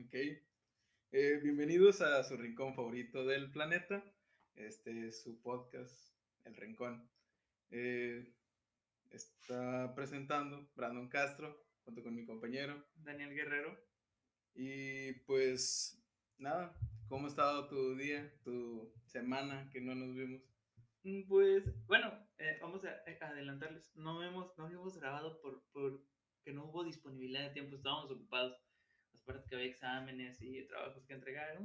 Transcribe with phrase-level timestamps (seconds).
[0.00, 0.14] Ok.
[1.10, 4.04] Eh, bienvenidos a su rincón favorito del planeta.
[4.54, 7.10] Este es su podcast, El Rincón.
[7.70, 8.32] Eh,
[9.10, 13.76] está presentando Brandon Castro junto con mi compañero Daniel Guerrero.
[14.54, 16.00] Y pues
[16.36, 16.76] nada,
[17.08, 20.42] ¿cómo ha estado tu día, tu semana que no nos vimos?
[21.02, 22.90] Mm, Pues bueno, eh, vamos a
[23.20, 23.90] a adelantarles.
[23.96, 26.00] No hemos, no habíamos grabado por, por
[26.44, 28.67] que no hubo disponibilidad de tiempo, estábamos ocupados.
[29.28, 31.58] Que había exámenes y trabajos que entregar.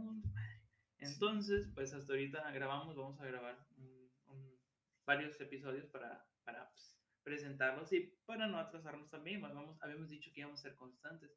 [0.98, 4.60] Entonces, pues hasta ahorita grabamos, vamos a grabar un- un-
[5.06, 9.40] varios episodios para, para pues, presentarlos y para no atrasarnos también.
[9.40, 11.32] Bueno, Vamos, habíamos dicho que íbamos a ser constantes.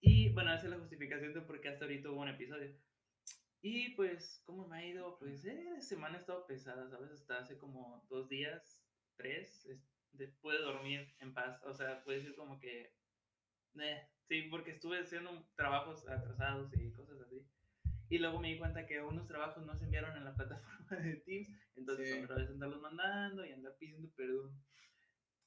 [0.00, 2.74] Y bueno, esa es la justificación de por qué hasta ahorita hubo un episodio.
[3.60, 5.18] Y pues, ¿cómo me ha ido?
[5.18, 7.10] Pues, eh, la semana ha estado pesada, ¿sabes?
[7.10, 8.82] Hasta hace como dos días,
[9.16, 11.62] tres, es- de- pude dormir en paz.
[11.64, 12.94] O sea, puede decir como que,
[13.78, 17.46] eh, sí, porque estuve haciendo trabajos atrasados y cosas así.
[18.10, 21.16] Y luego me di cuenta que unos trabajos no se enviaron en la plataforma de
[21.16, 22.22] Teams, entonces Sí.
[22.22, 24.64] otra vez andarlos mandando y andar pidiendo perdón.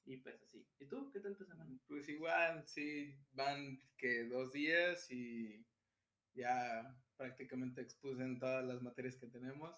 [0.04, 0.66] Y pues así.
[0.80, 1.10] ¿Y tú?
[1.12, 1.78] ¿Qué tal tu semana?
[1.86, 5.64] Pues igual, sí, van que dos días y
[6.34, 9.72] ya prácticamente expuse en todas las materias que tenemos.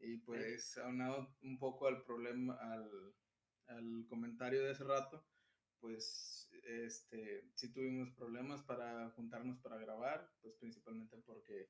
[0.00, 3.14] Y pues aunado un poco al problema, al,
[3.68, 5.24] al comentario de hace rato,
[5.84, 11.68] pues este, sí tuvimos problemas para juntarnos para grabar, pues principalmente porque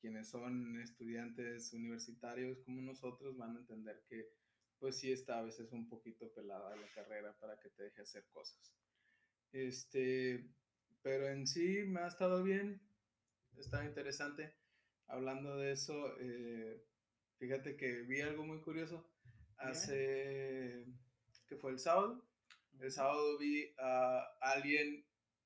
[0.00, 4.28] quienes son estudiantes universitarios como nosotros van a entender que
[4.80, 8.26] pues sí está a veces un poquito pelada la carrera para que te deje hacer
[8.32, 8.74] cosas.
[9.52, 10.50] Este,
[11.00, 12.82] pero en sí me ha estado bien,
[13.56, 14.52] está interesante.
[15.06, 16.84] Hablando de eso, eh,
[17.38, 19.08] fíjate que vi algo muy curioso.
[19.58, 20.84] Hace,
[21.46, 22.33] que fue el sábado,
[22.80, 25.04] el sábado vi a alguien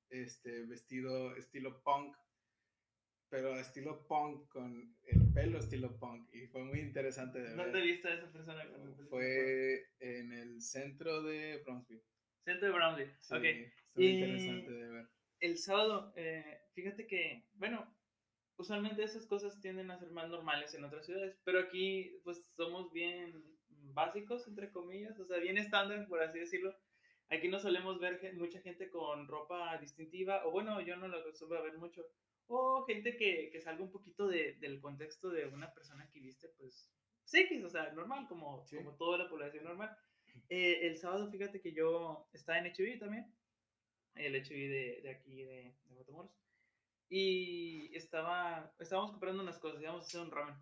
[0.09, 2.15] este, vestido estilo punk,
[3.29, 7.83] pero estilo punk con el pelo estilo punk y fue muy interesante de ¿Dónde ver.
[7.83, 8.63] viste a esa persona?
[9.09, 12.03] Fue en el centro de Bronxville.
[12.43, 13.11] Centro de Brownlee.
[13.19, 13.43] Sí, ok.
[13.97, 15.07] Y- interesante de ver.
[15.41, 17.95] el sábado, eh, fíjate que, bueno,
[18.57, 22.91] usualmente esas cosas tienden a ser más normales en otras ciudades, pero aquí pues somos
[22.91, 23.43] bien
[23.93, 26.75] básicos, entre comillas, o sea, bien estándar, por así decirlo.
[27.29, 31.17] Aquí no solemos ver gen- mucha gente con ropa distintiva, o bueno, yo no lo
[31.19, 32.03] acostumbro a ver mucho,
[32.47, 36.49] o gente que, que salga un poquito de- del contexto de una persona que viste,
[36.57, 36.89] pues,
[37.31, 38.77] X, o sea, normal, como, Sí.
[38.77, 39.95] como toda la población normal.
[40.49, 43.31] Eh, el sábado, fíjate que yo estaba en HB también,
[44.15, 46.31] el HB de, de aquí, de, de Matamoros.
[47.07, 50.55] Y estaba, estábamos comprando unas cosas, íbamos a hacer un ramen.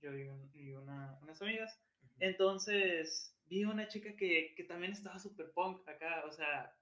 [0.00, 1.78] Yo y, un- y una, unas amigas.
[2.20, 6.74] Entonces, vi una chica que, que también estaba súper punk acá, o sea,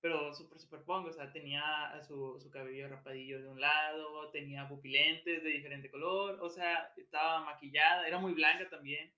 [0.00, 1.62] pero súper, súper punk, o sea, tenía
[2.06, 7.44] su, su cabello rapadillo de un lado, tenía pupilentes de diferente color, o sea, estaba
[7.44, 9.12] maquillada, era muy blanca también.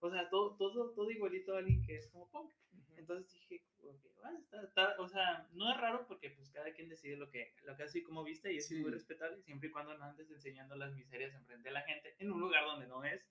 [0.00, 2.52] O sea, todo, todo, todo igualito a alguien que es como punk.
[2.96, 6.88] Entonces dije, ok, bueno, está- está- o sea, no es raro porque pues cada quien
[6.88, 8.80] decide lo que, lo que hace y cómo viste y es Sí.
[8.80, 12.30] muy respetable siempre y cuando no andes enseñando las miserias enfrente de la gente en
[12.32, 13.24] un lugar donde no es.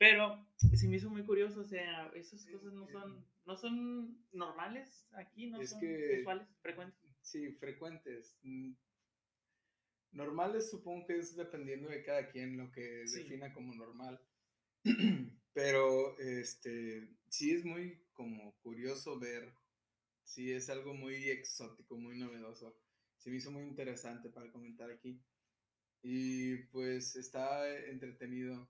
[0.00, 5.06] Pero se me hizo muy curioso, o sea, esas cosas no son, no son normales
[5.12, 7.10] aquí, no Es son que- usuales, frecuentes.
[7.20, 8.38] Sí, frecuentes.
[8.42, 8.72] Mm,
[10.12, 13.22] Normales supongo que es dependiendo de cada quien lo que Sí.
[13.24, 14.18] defina como normal.
[15.52, 19.52] Pero este sí es muy como curioso ver,
[20.24, 22.74] sí es algo muy exótico, muy novedoso.
[23.18, 25.22] Se me hizo muy interesante para comentar aquí.
[26.02, 28.66] Y pues está entretenido.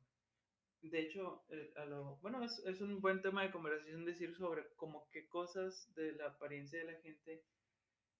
[0.82, 4.66] De hecho, eh, a lo, bueno, es, es un buen tema de conversación decir sobre
[4.76, 7.44] como qué cosas de la apariencia de la gente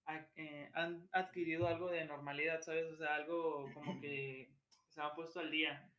[0.07, 2.85] ha- eh, han adquirido algo de normalidad, ¿sabes?
[2.93, 4.51] O sea, algo como que
[4.89, 5.91] se ha puesto al día.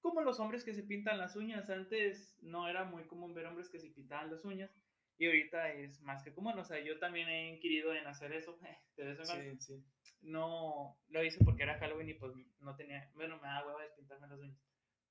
[0.00, 1.68] Como los hombres que se pintan las uñas.
[1.70, 4.70] Antes no era muy común ver hombres que se pintaban las uñas
[5.18, 6.56] y ahorita es más que común.
[6.58, 8.56] O sea, yo también he inquirido en hacer eso
[8.96, 9.50] de vez en cuando.
[9.56, 9.84] Sí, sí.
[10.22, 13.90] No lo hice porque era Halloween y pues no tenía, bueno, me da hueva de
[13.96, 14.58] pintarme las uñas.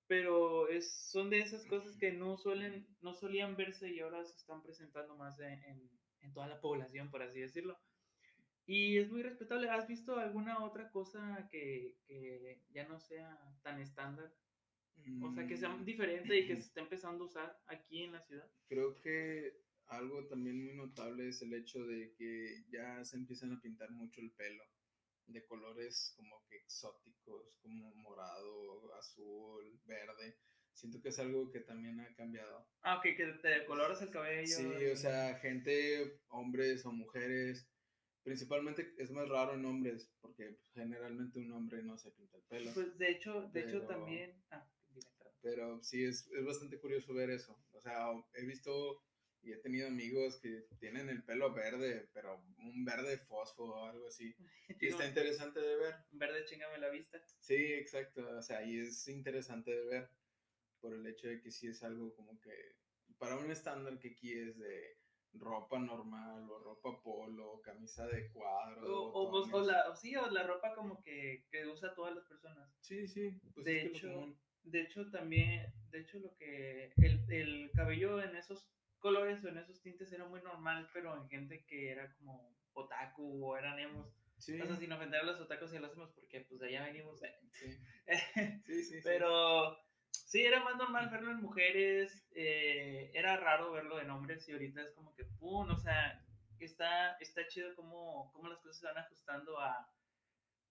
[0.08, 4.36] Pero es, son de esas cosas que no suelen, no solían verse y ahora se
[4.38, 5.90] están presentando más en, en,
[6.22, 7.78] en toda la población, por así decirlo.
[8.66, 9.70] Y es muy respetable.
[9.70, 14.34] ¿Has visto alguna otra cosa que, que ya no sea tan estándar?
[15.22, 18.14] O sea, que sea Mm, diferente y que se esté empezando a usar aquí en
[18.14, 18.50] la ciudad.
[18.68, 19.54] Creo que
[19.88, 24.22] algo también muy notable es el hecho de que ya se empiezan a pintar mucho
[24.22, 24.64] el pelo
[25.28, 30.38] de colores como que exóticos, como morado, azul, verde.
[30.74, 32.68] Siento que es algo que también ha cambiado.
[32.82, 34.46] Ah, ok, que te decoloras el cabello.
[34.48, 37.68] Sí, y- o sea, gente, hombres o mujeres,
[38.24, 42.74] principalmente es más raro en hombres, porque generalmente un hombre no se pinta el pelo.
[42.74, 44.44] Pues de hecho, de hecho también.
[44.52, 45.10] Ah, dime.
[45.42, 47.58] Pero sí, es, es bastante curioso ver eso.
[47.74, 49.02] O sea, he visto
[49.42, 54.08] y he tenido amigos que tienen el pelo verde, pero un verde fósforo o algo
[54.08, 54.36] así.
[54.80, 55.96] Y está interesante de ver.
[56.12, 57.20] Verde chingame la vista.
[57.40, 58.28] Sí, exacto.
[58.38, 60.10] O sea, y es interesante de ver
[60.80, 62.76] por el hecho de que sí es algo como que
[63.18, 64.98] para un estándar que aquí es de
[65.34, 69.12] ropa normal o ropa polo, camisa de cuadro.
[69.14, 72.70] O, la, o sí, o la ropa como que, que usa todas las personas.
[72.82, 73.40] Sí, sí.
[73.54, 74.36] Pues De hecho.
[74.64, 78.70] De hecho, también, de hecho, lo que el, el cabello en esos
[79.08, 83.46] colores o en esos tintes era muy normal, pero en gente que era como otaku
[83.46, 84.14] o eran emos.
[84.38, 86.84] Sí, O sea, sin ofender a los otakus y lo hacemos porque pues de allá
[86.84, 87.20] venimos.
[87.52, 87.78] sí,
[88.66, 89.00] sí, sí, sí.
[89.04, 89.78] pero
[90.12, 94.82] sí, era más normal verlo en mujeres, eh, era raro verlo en hombres y ahorita
[94.82, 96.22] es como que, pum, o sea,
[96.60, 99.90] está, está chido como, como las cosas se van ajustando a,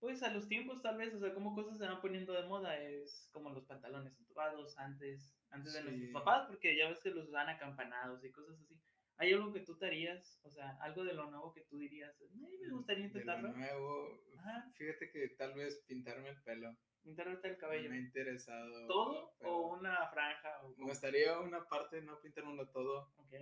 [0.00, 2.78] pues a los tiempos tal vez, o sea, como cosas se van poniendo de moda,
[2.80, 7.28] es como los pantalones entubados antes, antes de nuestros papás, porque ya ves que los
[7.28, 8.74] usaban acampanados y cosas así.
[9.18, 10.38] ¿Hay algo que tú te harías?
[10.42, 13.52] O sea, algo de lo nuevo que tú dirías, "Eh, me gustaría De lo intentarlo.
[13.56, 16.76] nuevo, Ajá, fíjate que tal vez pintarme el pelo.
[17.02, 17.88] pintarte el cabello.
[17.88, 18.86] Me ha interesado.
[18.88, 20.60] ¿Todo o una franja?
[20.62, 23.12] O Me gustaría una parte, no pintármelo todo.
[23.16, 23.32] Ok.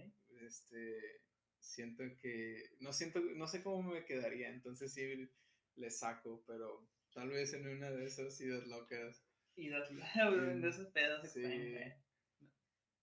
[0.43, 1.23] Este,
[1.59, 5.29] siento que, no siento, no sé cómo me quedaría, entonces sí
[5.77, 9.25] le saco, pero tal vez en una de esas ideas locas.
[9.57, 11.41] Y das, Mm, de esos pedos sí.
[11.41, 11.95] extraños.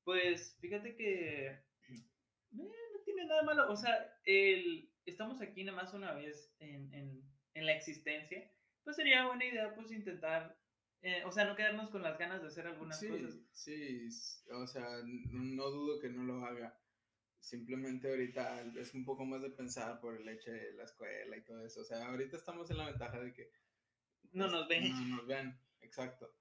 [0.03, 1.47] Pues fíjate que
[1.87, 2.03] eh,
[2.51, 3.71] no tiene nada malo.
[3.71, 7.23] O sea, el, estamos aquí nada más una vez en, en,
[7.53, 8.51] en la existencia.
[8.83, 10.59] Pues sería buena idea pues intentar,
[11.01, 13.39] eh, o sea, no quedarnos con las ganas de hacer algunas sí, cosas.
[13.51, 14.07] sí,
[14.51, 16.80] o sea, no dudo que no lo haga.
[17.41, 21.43] Simplemente ahorita es un poco más de pensar por el hecho de la escuela y
[21.43, 21.81] todo eso.
[21.81, 23.51] O sea, ahorita estamos en la ventaja de que
[24.31, 24.91] No nos ven.
[24.91, 26.33] No nos ven, exacto.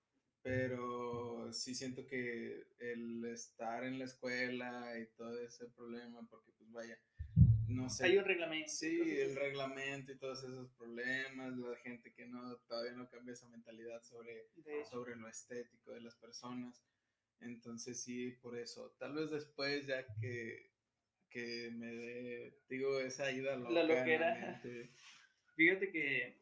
[0.43, 6.71] Pero sí siento que el estar en la escuela y todo ese problema, porque pues
[6.71, 6.99] vaya,
[7.67, 8.05] no sé.
[8.05, 8.69] Hay un reglamento.
[8.69, 13.49] Sí, el reglamento y todos esos problemas, la gente que no todavía no cambia esa
[13.49, 14.51] mentalidad sobre,
[14.91, 16.83] sobre lo estético de las personas.
[17.41, 18.95] Entonces sí, por eso.
[18.99, 20.70] Tal vez después ya que,
[21.31, 24.61] que me dé, digo, esa ida loca La loquera.
[25.57, 26.41] Fíjate que,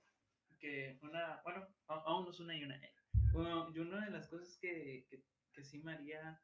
[0.58, 2.76] que una, bueno, aún no es una y una.
[2.76, 2.92] eh.
[3.32, 6.40] Bueno, y una de las cosas que, que, que sí me haría,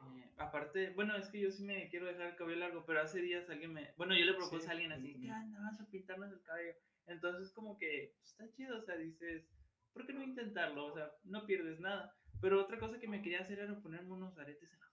[0.00, 3.20] eh, aparte, bueno, es que yo sí me quiero dejar el cabello largo, pero hace
[3.20, 5.12] días alguien me, bueno, yo le propuse Sí, a alguien así.
[5.20, 5.58] ¿qué onda?
[5.60, 6.74] Vamos a pintarnos el cabello.
[7.06, 9.48] Entonces, como que pues, está chido, o sea, dices,
[9.92, 10.86] ¿por qué no intentarlo?
[10.86, 12.14] O sea, no pierdes nada.
[12.40, 14.85] Pero otra cosa que me quería hacer era ponerme unos aretes en la.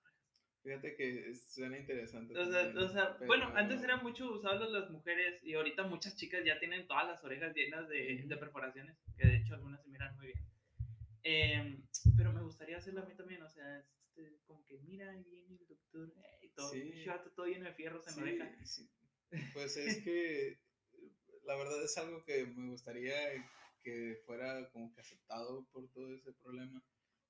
[0.64, 2.38] Fíjate que suena interesante.
[2.38, 5.84] O sea, también, o sea bueno, pero- antes era mucho usado las mujeres y ahorita
[5.84, 9.84] muchas chicas ya tienen todas las orejas llenas de, de perforaciones, que de hecho algunas
[9.84, 10.40] se miran muy bien.
[11.24, 11.84] Em,
[12.18, 15.68] pero me gustaría hacerlo a mí también, o sea, este, como que mira, viene el
[15.68, 16.82] doctor eh, y todo, Sí.
[16.82, 18.66] pinche vato todo lleno de fierros en la Sí, oreja.
[18.66, 18.90] sí.
[19.54, 20.60] Pues es que
[21.44, 23.14] la verdad es algo que me gustaría
[23.84, 26.82] que fuera como que aceptado por todo ese problema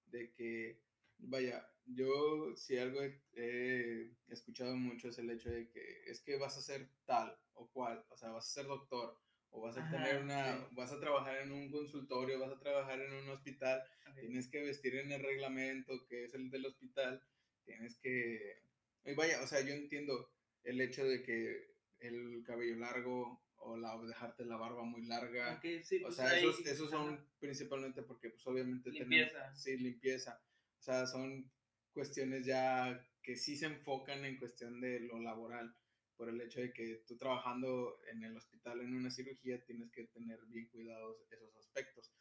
[0.05, 0.79] de que,
[1.17, 6.37] vaya, yo si algo he, he escuchado mucho es el hecho de que es que
[6.37, 9.17] vas a ser tal o cual, o sea, vas a ser doctor
[9.49, 10.63] o vas a Ajá, tener una, sí.
[10.71, 13.83] vas a trabajar en un consultorio, vas a trabajar en un hospital
[14.19, 17.21] tienes que vestir en el reglamento que es el del hospital,
[17.65, 18.57] tienes que...
[19.05, 20.31] Y vaya, o sea, yo entiendo
[20.63, 25.97] el hecho de que el cabello largo o la, dejarte la barba muy larga, sí,
[25.99, 27.25] o pues sea, ahí- esos, esos son ajá.
[27.39, 29.31] principalmente porque pues obviamente Limpieza.
[29.31, 29.59] tenemos...
[29.61, 30.41] Sí, limpieza.
[30.79, 31.51] O sea, son
[31.93, 35.75] cuestiones ya que sí se enfocan en cuestión de lo laboral,
[36.17, 40.05] por el hecho de que tú trabajando en el hospital en una cirugía tienes que
[40.07, 42.13] tener bien cuidados esos aspectos.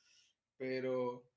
[0.57, 1.31] Pero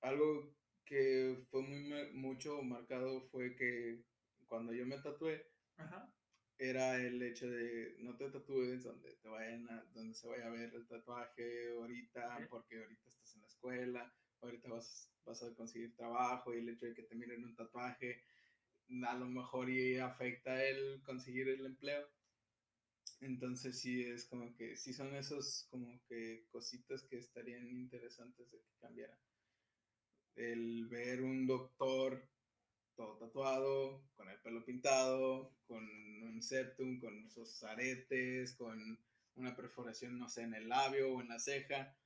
[0.00, 4.02] algo que fue muy mucho marcado fue que
[4.46, 6.12] cuando yo me tatué Ajá.
[6.58, 10.50] era el hecho de no te tatúes donde te vayan a, donde se vaya a
[10.50, 16.52] ver el tatuaje ahorita porque ahorita estás en la escuela ahorita vas, a conseguir trabajo
[16.52, 18.24] y el hecho de que te miren un tatuaje
[19.06, 22.08] a lo mejor y afecta el conseguir el empleo.
[23.20, 28.58] Entonces sí es como que sí son esos como que cositas que estarían interesantes de
[28.58, 29.16] que cambiara.
[30.34, 32.28] El ver un doctor
[33.00, 35.82] todo tatuado, con el pelo pintado, con
[36.22, 38.98] un septum, con sus aretes, con
[39.36, 41.96] una perforación, no sé, en el labio o en la ceja,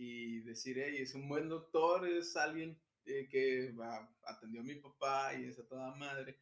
[0.00, 4.76] y decir, hey, es un buen doctor, es alguien eh, que va, atendió a mi
[4.76, 6.40] papá y es a toda madre,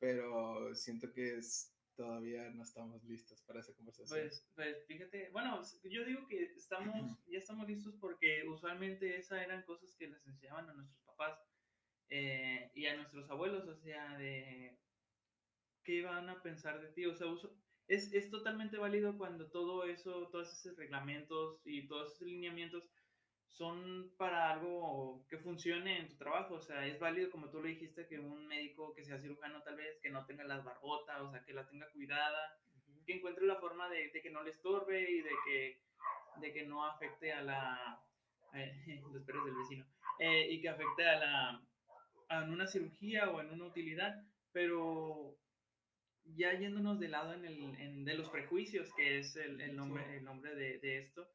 [0.00, 4.18] pero siento que es todavía no estamos listos para esa conversación.
[4.18, 6.94] Pues, pues fíjate, bueno, yo digo que estamos,
[7.28, 11.38] ya estamos listos porque usualmente esas eran cosas que les enseñaban a nuestros papás
[12.08, 14.80] eh, y a nuestros abuelos, o sea, de
[15.84, 17.28] qué iban a pensar de ti, o sea,
[17.88, 22.84] es, es totalmente válido cuando todo eso, todos esos reglamentos y todos esos lineamientos
[23.48, 26.54] son para algo que funcione en tu trabajo.
[26.54, 29.76] O sea, es válido, como tú lo dijiste, que un médico que sea cirujano tal
[29.76, 32.58] vez, que no tenga las barbotas, o sea, que la tenga cuidada,
[33.06, 35.80] que encuentre la forma de, de, que no le estorbe y de que,
[36.40, 38.02] de que no afecte a la...
[38.54, 39.86] Eh, los perros del vecino.
[40.18, 41.62] Eh, y que afecte a la...
[42.30, 44.16] A una cirugía o en una utilidad,
[44.50, 45.36] pero
[46.24, 50.16] ya yéndonos de lado en el, en, de los prejuicios, que es el, el nombre,
[50.16, 51.28] el nombre de, de esto,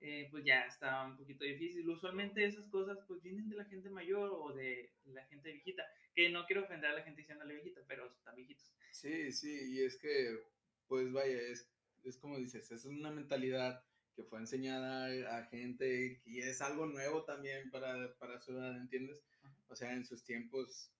[0.00, 1.88] eh, pues ya está un poquito difícil.
[1.88, 5.84] Usualmente esas cosas pues vienen de la gente mayor o de la gente viejita,
[6.14, 8.72] que no quiero ofender a la gente diciéndole viejita, pero están viejitos.
[8.90, 10.38] Sí, sí, y es que,
[10.86, 11.70] pues vaya, es,
[12.04, 13.82] es como dices, esa es una mentalidad
[14.14, 19.22] que fue enseñada a gente y es algo nuevo también para, para su edad, ¿entiendes?
[19.68, 20.90] O sea, en sus tiempos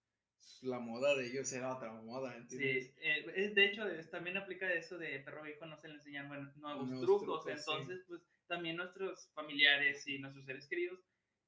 [0.62, 2.86] la moda de ellos era otra moda, ¿entiendes?
[2.86, 7.00] Sí, eh, de hecho también aplica eso de perro viejo no se le enseñan nuevos,
[7.00, 11.00] trucos, entonces pues también nuestros familiares y nuestros seres queridos,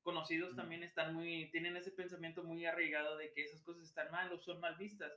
[0.02, 4.32] conocidos, también están muy, tienen ese pensamiento muy arraigado de que esas cosas están mal
[4.32, 5.12] o son mal vistas.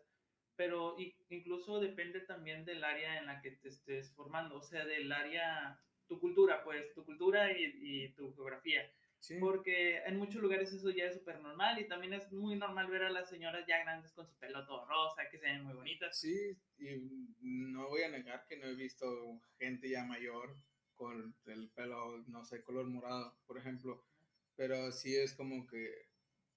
[0.56, 0.96] Pero
[1.30, 5.80] incluso depende también del área en la que te estés formando, o sea, del área,
[6.08, 8.92] tu cultura, pues, tu cultura y, y tu geografía.
[9.40, 13.04] Porque en muchos lugares eso ya es súper normal y también es muy normal ver
[13.04, 16.20] a las señoras ya grandes con su pelo todo rosa, que se ven muy bonitas.
[16.20, 16.88] Sí, y
[17.42, 20.56] no voy a negar que no he visto gente ya mayor
[20.96, 24.04] con el pelo, no sé, color morado, por ejemplo.
[24.56, 26.08] Pero sí es como que,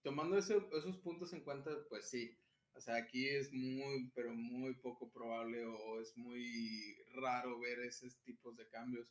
[0.03, 0.65] tomando esos
[1.03, 2.37] puntos en cuenta, pues sí.
[2.75, 8.17] O sea, aquí es muy, pero muy poco probable o es muy raro ver esos
[8.23, 9.07] tipos de cambios.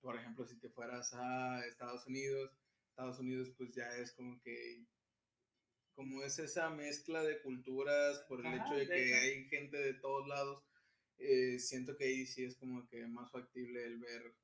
[0.00, 2.50] Por ejemplo, si te fueras a Estados Unidos,
[2.96, 4.86] Estados Unidos pues ya es como que,
[5.94, 10.26] como es esa mezcla de culturas por el hecho de que hay gente de todos
[10.26, 10.64] lados,
[11.18, 14.34] eh, siento que ahí sí es como que más factible el ver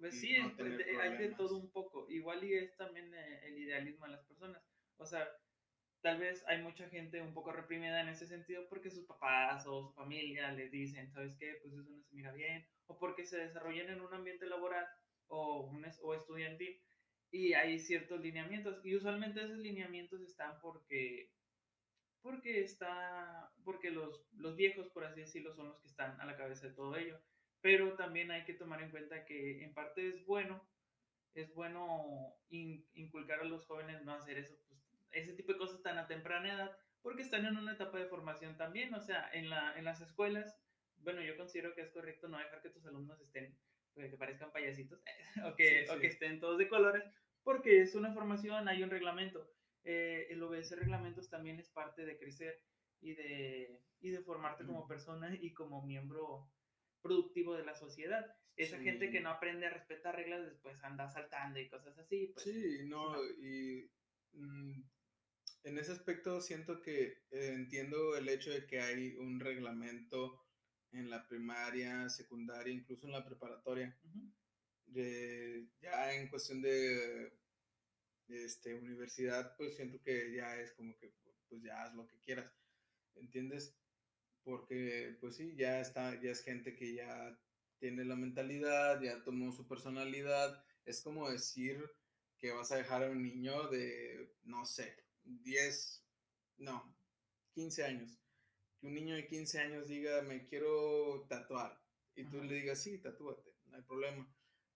[0.00, 2.10] pues sí, hay de todo un poco.
[2.10, 4.60] Igual y es también eh, el idealismo de las personas.
[4.96, 5.24] O sea,
[6.00, 9.86] tal vez hay mucha gente un poco reprimida en ese sentido porque sus papás o
[9.86, 11.60] su familia les dicen, ¿sabes qué?
[11.62, 12.66] Pues eso no se mira bien.
[12.88, 14.84] O porque se desarrollan en un ambiente laboral
[15.28, 16.82] o, un, o estudiantil
[17.34, 18.84] y hay ciertos lineamientos.
[18.84, 21.30] Y usualmente esos lineamientos están porque
[22.22, 26.36] porque está porque los, los viejos por así decirlo son los que están a la
[26.36, 27.20] cabeza de todo ello
[27.64, 30.68] pero también hay que tomar en cuenta que en parte es bueno,
[31.32, 34.78] es bueno inculcar a los jóvenes no hacer eso, pues,
[35.12, 38.58] ese tipo de cosas tan a temprana edad, porque están en una etapa de formación
[38.58, 40.60] también, o sea, en, la, en las escuelas,
[40.98, 43.56] bueno, yo considero que es correcto no dejar que tus alumnos estén,
[43.94, 45.00] pues, que parezcan payasitos,
[45.46, 47.02] o, que, o que estén todos de colores,
[47.44, 49.48] porque es una formación, hay un reglamento.
[49.84, 52.58] Eh, el obedecer reglamentos también es parte de crecer
[53.00, 56.50] y de, y de formarte como persona y como miembro
[57.02, 58.34] productivo de la sociedad.
[58.56, 62.30] Esa gente que no aprende a respetar reglas después anda saltando y cosas así.
[62.32, 63.90] Pues, sí, no, y
[64.32, 64.82] mm,
[65.64, 70.46] en ese aspecto siento que eh, entiendo el hecho de que hay un reglamento
[70.92, 73.98] en la primaria, secundaria, incluso en la preparatoria.
[74.86, 77.32] Ya en cuestión de,
[78.28, 81.12] este, universidad, pues siento que ya es como que,
[81.48, 82.52] pues ya haz lo que quieras,
[83.14, 83.76] ¿entiendes?
[84.44, 87.38] porque pues sí, ya está, ya es gente que ya
[87.78, 91.90] tiene la mentalidad, ya tomó su personalidad, es como decir
[92.38, 96.04] que vas a dejar a un niño de, no sé, 10,
[96.58, 96.94] no,
[97.54, 98.20] 15 años,
[98.78, 101.82] que un niño de 15 años diga, me quiero tatuar,
[102.14, 104.33] y tú le digas, sí, tatúate, no hay problema,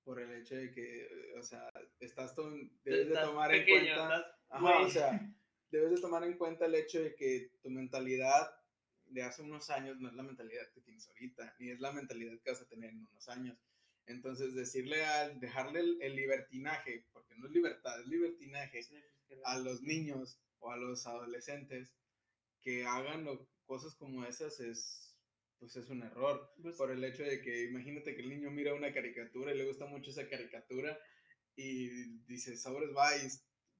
[0.08, 1.06] por el hecho de que,
[1.38, 2.34] o sea, estás,
[2.82, 5.20] debes de tomar en cuenta, o sea,
[5.70, 8.50] debes de tomar en cuenta el hecho de que tu mentalidad
[9.04, 12.40] de hace unos años no es la mentalidad que tienes ahorita, ni es la mentalidad
[12.40, 13.58] que vas a tener en unos años.
[14.06, 18.80] Entonces, decirle al, dejarle el, libertinaje, porque no es libertad, es libertinaje,
[19.44, 21.92] a los niños o a los adolescentes
[22.62, 23.28] que hagan
[23.66, 25.07] cosas como esas es,
[25.58, 26.52] pues es un error.
[26.62, 29.66] Pues por el hecho de que, imagínate que el niño mira una caricatura y le
[29.66, 30.98] gusta mucho esa caricatura
[31.56, 31.88] y
[32.26, 33.10] dice, sobres, va,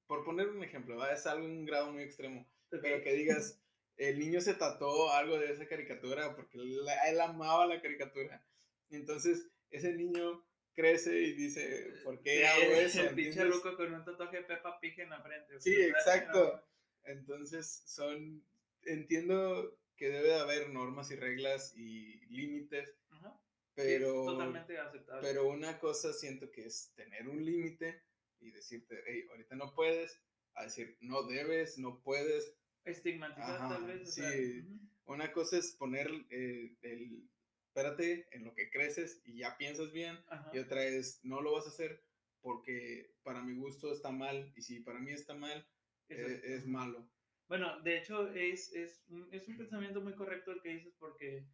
[0.06, 3.62] por poner un ejemplo, va, es algo un grado muy extremo, pero que digas,
[3.97, 8.44] el niño se tatuó algo de esa caricatura porque él, amaba la caricatura.
[8.90, 13.02] Entonces, ese niño crece y dice, ¿por qué hago eso?
[13.02, 15.61] El pinche loco con un tatuaje de Peppa Pig en la frente.
[15.61, 16.64] Sí, exacto.
[17.04, 18.44] Entonces, son,
[18.82, 23.38] entiendo que debe de haber normas y reglas y límites, Ajá.
[23.74, 25.28] Sí, es pero, totalmente aceptable.
[25.28, 28.02] pero una cosa siento que es tener un límite
[28.40, 30.22] y decirte, hey, ahorita no puedes,
[30.54, 32.56] a decir, no debes, no puedes.
[32.84, 34.08] Estigmatizar Ajá, tal vez.
[34.08, 34.64] o sea, sí.
[35.04, 37.28] Una cosa es poner eh, el,
[37.66, 40.50] espérate en lo que creces y ya piensas bien, Ajá.
[40.54, 42.02] y otra es, no lo vas a hacer
[42.40, 45.66] porque para mi gusto está mal, y si para mí está mal,
[46.08, 47.10] eh, es malo.
[47.48, 51.46] Bueno, de hecho es, es, un, es un pensamiento muy correcto el que dices porque,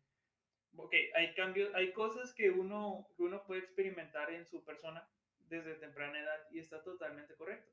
[0.76, 5.08] ok, hay cambios, hay cosas que uno, que uno puede experimentar en su persona
[5.48, 7.70] desde temprana edad y está totalmente correcto.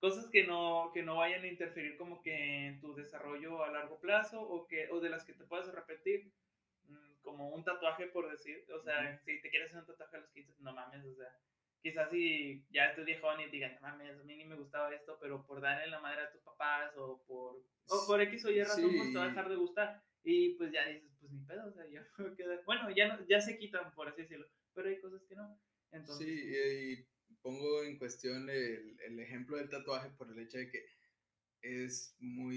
[0.00, 4.00] Cosas que no, que no vayan a interferir como que en tu desarrollo a largo
[4.00, 6.32] plazo o, que, o de las que te puedas arrepentir,
[6.88, 10.20] mm, como un tatuaje por decir, o sea, si te quieres hacer un tatuaje a
[10.20, 11.38] los 15, no mames, o sea,
[11.82, 14.94] quizás si ya estés viejón y te digan, no mames, a mí ni me gustaba
[14.94, 18.50] esto, pero por darle la madre a tus papás o por, o por X o
[18.50, 19.34] Y razón, pues te va a Sí.
[19.34, 20.02] dejar de gustar.
[20.22, 23.26] Y pues ya dices, pues ni pedo, o sea, ya me queda- Bueno, ya, no-
[23.26, 25.58] ya se quitan, por así decirlo, pero hay cosas que no.
[25.92, 30.68] Entonces, Sí, y pongo en cuestión el, el ejemplo del tatuaje por el hecho de
[30.70, 30.84] que
[31.62, 32.56] es muy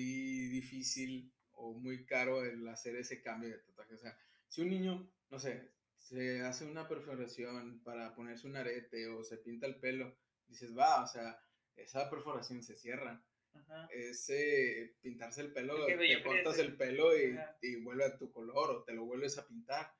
[0.50, 3.94] difícil o muy caro el hacer ese cambio de tatuaje.
[3.96, 4.18] O sea,
[4.50, 5.72] si un niño, no sé,
[6.04, 10.16] se hace una perforación para ponerse un arete o se pinta el pelo,
[10.48, 11.40] dices, va, o sea,
[11.78, 13.24] esa perforación se cierra.
[13.54, 16.62] ajá, Ese pintarse el pelo, te cortas crece.
[16.62, 19.94] el pelo y, y vuelve a tu color o te lo vuelves a pintar.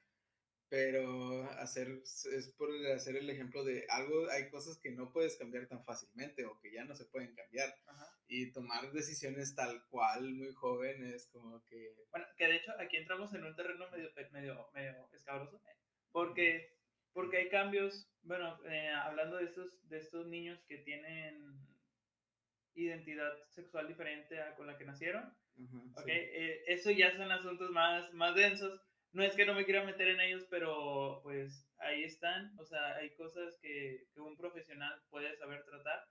[0.70, 5.68] Pero hacer, es por hacer el ejemplo de algo, hay cosas que no puedes cambiar
[5.68, 7.74] tan fácilmente o que ya no se pueden cambiar.
[7.86, 8.10] ajá.
[8.28, 11.96] Y tomar decisiones tal cual muy joven es como que...
[12.10, 15.62] Bueno, que de hecho aquí entramos en un terreno medio, medio, medio escabroso,
[16.14, 16.78] porque,
[17.12, 21.60] porque hay cambios, bueno, eh, hablando de estos, de estos niños que tienen
[22.76, 26.06] identidad sexual diferente a con la que nacieron, Ajá, ¿ok?
[26.06, 26.12] sí.
[26.12, 28.80] Eh, eso ya son asuntos más, más densos.
[29.12, 32.58] No es que no me quiera meter en ellos, pero pues ahí están.
[32.58, 36.08] O sea, hay cosas que, que un profesional puede saber tratar,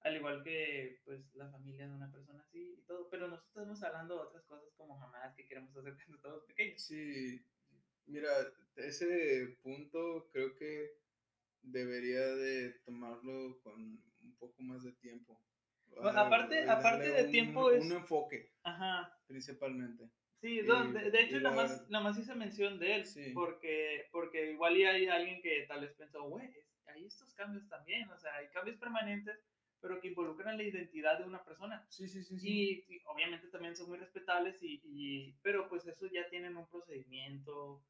[0.00, 3.10] al igual que pues la familia de una persona así y todo.
[3.10, 6.82] Pero nosotros estamos hablando de otras cosas como mamás que queremos hacer cuando estamos pequeños.
[6.82, 7.44] Sí,
[8.06, 8.30] mira,
[8.76, 10.90] ese punto creo que
[11.62, 13.74] debería de tomarlo con
[14.22, 15.40] un poco más de tiempo.
[15.88, 19.12] Bueno, aparte- aparte de un- tiempo es- Un enfoque, Ajá.
[19.26, 20.10] principalmente.
[20.40, 23.30] Sí, de, de hecho, nada más, nada más hice mención de él, Sí.
[23.32, 26.52] porque, porque igual y hay alguien que tal vez pensó, güey,
[26.86, 29.38] hay estos cambios también, o sea, hay cambios permanentes,
[29.80, 31.84] pero que involucran la identidad de una persona.
[31.88, 32.48] Sí, sí, sí, sí.
[32.88, 36.68] Y, y obviamente también son muy respetables, y, y- pero pues eso ya tienen un
[36.68, 37.82] procedimiento,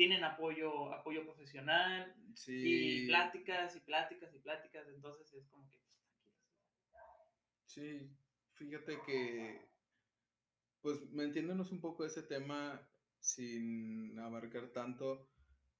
[0.00, 5.76] tienen apoyo, apoyo profesional, y pláticas, y pláticas, y pláticas, entonces es como que,
[6.90, 7.04] pues,
[7.66, 8.10] sí,
[8.54, 9.68] fíjate que,
[10.80, 12.80] pues metiéndonos un poco ese tema
[13.18, 15.28] sin abarcar tanto,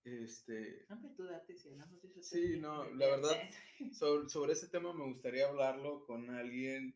[0.05, 0.85] este,
[1.17, 2.23] tú date, si hablamos de eso.
[2.23, 3.31] Sí, no, la verdad,
[3.95, 6.95] sobre, sobre ese tema me gustaría hablarlo con alguien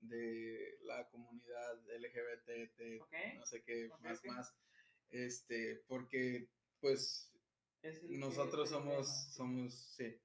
[0.00, 4.56] de la comunidad LGBT, no sé qué, más, más,
[5.10, 7.32] este, porque, pues,
[7.82, 10.20] es nosotros somos, somos, sí,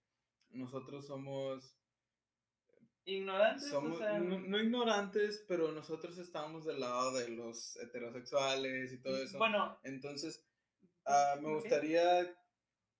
[0.49, 1.77] nosotros somos,
[3.03, 8.93] Ignorantes, somos, o sea, no, no ignorantes, pero nosotros estamos del lado de los heterosexuales
[8.93, 9.39] y todo eso.
[9.39, 10.45] Bueno, Entonces,
[11.05, 12.31] ah, me gustaría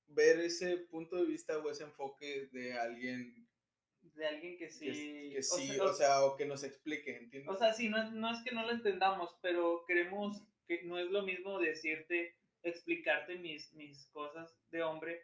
[0.08, 3.48] ver ese punto de vista o ese enfoque de alguien
[4.15, 4.86] de alguien que sí.
[4.86, 7.50] que, que o sí, sea, o sea, o que nos explique, ¿entiendes?
[7.50, 10.44] o sea, sí, no, no es que no lo entendamos, pero creemos
[10.80, 15.22] que no es lo mismo decirte, explicarte mis, mis cosas de hombre.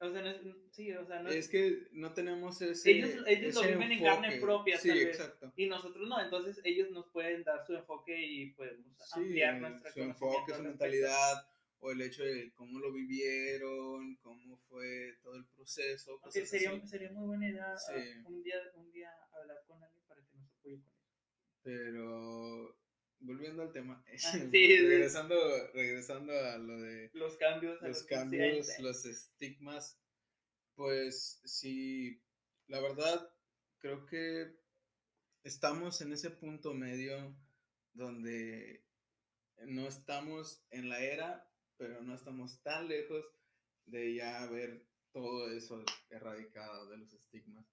[0.00, 0.40] O sea, no es,
[0.72, 2.90] sí, o sea, no es, es que no tenemos ese.
[2.90, 4.40] ellos, ellos lo ese viven en carne enfoque.
[4.42, 5.06] propia, Sí, tal vez.
[5.08, 5.52] exacto.
[5.56, 9.92] Y nosotros no, entonces ellos nos pueden dar su enfoque y podemos Sí, ampliar nuestra
[9.92, 11.46] su enfoque, su mentalidad,
[11.80, 16.14] o el hecho de cómo lo vivieron, cómo fue todo el proceso.
[16.16, 16.86] Ok, cosas sería, así.
[16.88, 18.22] sería muy buena idea ah, Sí.
[18.24, 21.04] un, día, un día hablar con alguien para que nos apoye con eso.
[21.62, 22.76] Pero
[23.24, 24.76] volviendo al tema, Ah, sí, sí.
[24.78, 25.34] regresando,
[25.72, 29.98] regresando a lo de Los cambios, los cambios, los estigmas,
[30.74, 32.22] pues sí,
[32.66, 33.30] la verdad,
[33.78, 34.56] creo que
[35.42, 37.36] estamos en ese punto medio
[37.92, 38.84] donde
[39.66, 43.24] no estamos en la era, pero no estamos tan lejos
[43.86, 47.66] de ya ver todo eso erradicado de los estigmas.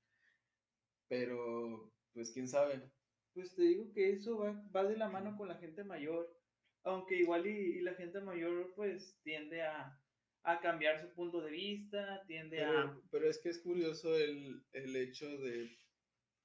[1.08, 2.92] Pero, pues quién sabe.
[3.34, 6.36] Pues te digo que eso va, va de la mano con la gente mayor,
[6.84, 9.98] aunque igual y, y la gente mayor pues tiende a,
[10.44, 12.70] a cambiar su punto de vista, tiende a...
[12.70, 15.70] Pero, pero es que es curioso el, el hecho de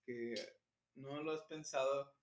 [0.04, 0.34] que
[0.94, 2.14] no lo has pensado,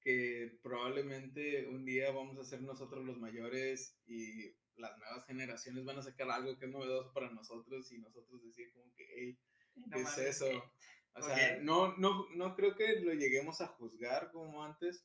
[0.00, 5.98] que probablemente un día vamos a ser nosotros los mayores y las nuevas generaciones van
[5.98, 9.38] a sacar algo que es novedoso para nosotros y nosotros decir como que, hey,
[9.92, 10.46] ¿qué es eso?
[11.14, 15.04] O sea, no, no, no creo que lo lleguemos a juzgar como antes,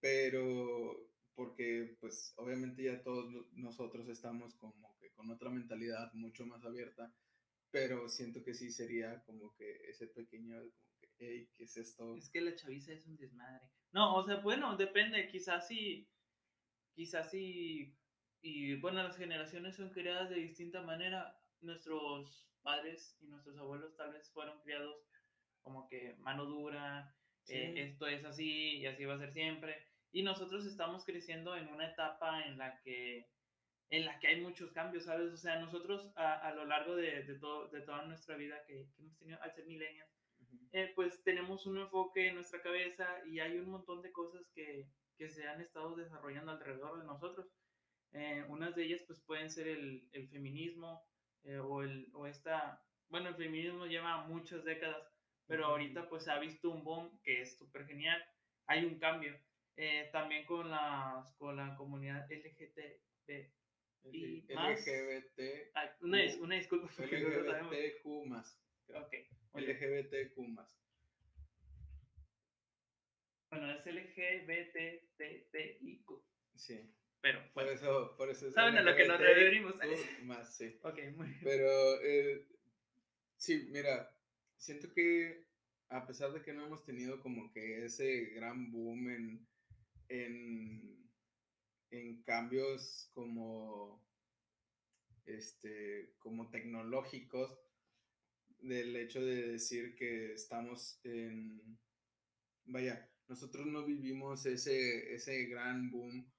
[0.00, 6.64] pero porque pues obviamente ya todos nosotros estamos como que con otra mentalidad mucho más
[6.64, 7.12] abierta,
[7.70, 12.16] pero siento que sí sería como que ese pequeño, como que, hey, ¿qué es esto?
[12.16, 13.68] Es que la chaviza es un desmadre.
[13.92, 16.08] No, o sea, bueno, depende, quizás sí,
[16.94, 17.96] quizás sí,
[18.40, 21.40] y bueno, las generaciones son criadas de distinta manera.
[21.62, 24.96] Nuestros padres y nuestros abuelos tal vez fueron criados
[25.62, 27.14] como que mano dura,
[27.48, 29.86] eh, esto es así y así va a ser siempre.
[30.12, 33.28] Y nosotros estamos creciendo en una etapa en la que,
[33.90, 35.32] en la que hay muchos cambios, ¿sabes?
[35.32, 38.88] O sea, nosotros a, a lo largo de, de, todo, de toda nuestra vida que,
[38.94, 40.10] que hemos tenido al ser millennials,
[40.72, 44.88] eh, pues tenemos un enfoque en nuestra cabeza y hay un montón de cosas que,
[45.16, 47.46] que se han estado desarrollando alrededor de nosotros.
[48.12, 51.04] Eh, unas de ellas pues pueden ser el, el feminismo
[51.44, 55.02] eh, o, el, o esta, bueno, el feminismo lleva muchas décadas,
[55.46, 58.22] pero ahorita pues se ha visto un boom que es súper genial,
[58.66, 59.38] hay un cambio.
[60.12, 63.50] también con, las, con la comunidad LGTB.
[64.12, 65.40] Y LGBT.
[66.02, 66.90] una, una disculpa.
[66.98, 68.60] LGBTQ más.
[68.88, 69.26] Okay.
[69.54, 70.36] LGBTQ
[73.50, 75.24] Bueno, es LGBTTIQ.
[76.56, 76.94] Sí.
[77.24, 79.76] Pero, por eso, por eso ¿Saben a lo que nos referimos?
[80.24, 80.78] Más, sí.
[80.82, 81.40] Ok, muy bien.
[81.42, 82.46] Pero, eh,
[83.38, 84.14] sí, mira,
[84.58, 85.46] siento que
[85.88, 89.48] a pesar de que no hemos tenido como que ese gran boom en,
[90.10, 91.10] en,
[91.92, 94.06] en cambios como,
[95.24, 97.58] este, como tecnológicos,
[98.58, 101.78] del hecho de decir que estamos en,
[102.66, 106.33] vaya, nosotros no vivimos ese, ese gran boom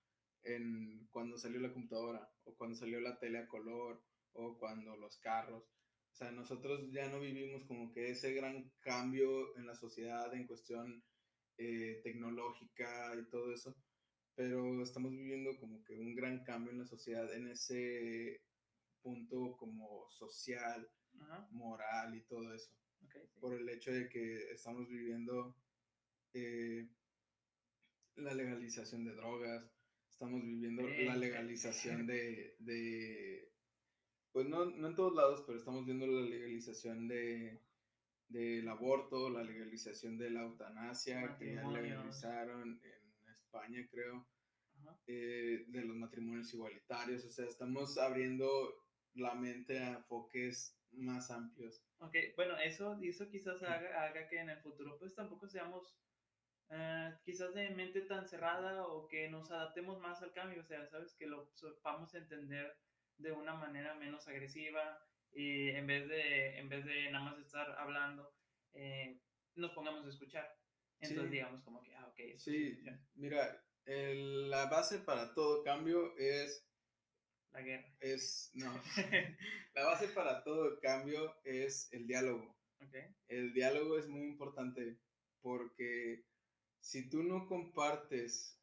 [0.45, 4.01] en cuando salió la computadora o cuando salió la tele a color
[4.33, 5.63] o cuando los carros.
[5.63, 10.47] O sea, nosotros ya no vivimos como que ese gran cambio en la sociedad en
[10.47, 11.03] cuestión
[11.57, 13.75] eh, tecnológica y todo eso,
[14.35, 18.41] pero estamos viviendo como que un gran cambio en la sociedad en ese
[19.01, 20.89] punto como social,
[21.51, 22.71] moral y todo eso.
[23.39, 25.55] Por el hecho de que estamos viviendo
[26.33, 26.89] eh,
[28.15, 29.74] la legalización de drogas,
[30.15, 33.51] estamos viviendo la legalización de, de
[34.31, 37.61] pues no, no, en todos lados, pero estamos viendo la legalización de
[38.29, 44.27] del aborto, la legalización de la eutanasia, que ya legalizaron en España, creo,
[45.05, 48.73] eh, de los matrimonios igualitarios, o sea, estamos abriendo
[49.13, 51.83] la mente a enfoques más amplios.
[51.99, 55.95] Ok, bueno, eso, eso quizás haga, haga que en el futuro pues tampoco seamos
[56.69, 60.85] uh, quizás de mente tan cerrada o que nos adaptemos más al cambio, o sea,
[60.87, 62.77] sabes, que lo sepamos entender
[63.17, 64.99] de una manera menos agresiva
[65.31, 68.33] y en vez de, en vez de nada más estar hablando,
[68.73, 69.19] eh,
[69.55, 70.47] nos pongamos a escuchar.
[70.99, 72.37] Entonces digamos como que, ah, ok.
[72.37, 72.81] Sí,
[73.15, 76.65] mira, el, la base para todo cambio es
[77.51, 77.95] la guerra.
[77.99, 78.81] Es, no.
[79.75, 82.55] la base para todo cambio es el diálogo.
[83.27, 84.99] El diálogo es muy importante
[85.41, 86.23] porque
[86.85, 88.61] si tú no compartes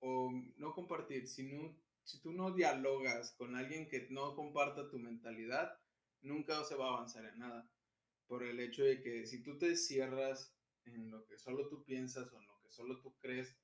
[0.00, 1.50] o no compartir, si,
[2.04, 5.80] si tú no dialogas con alguien que no comparta tu mentalidad,
[6.20, 7.66] nunca se va a avanzar en nada.
[8.26, 12.30] Por el hecho de que si tú te cierras en lo que solo tú piensas
[12.30, 13.58] o en lo que solo tú crees,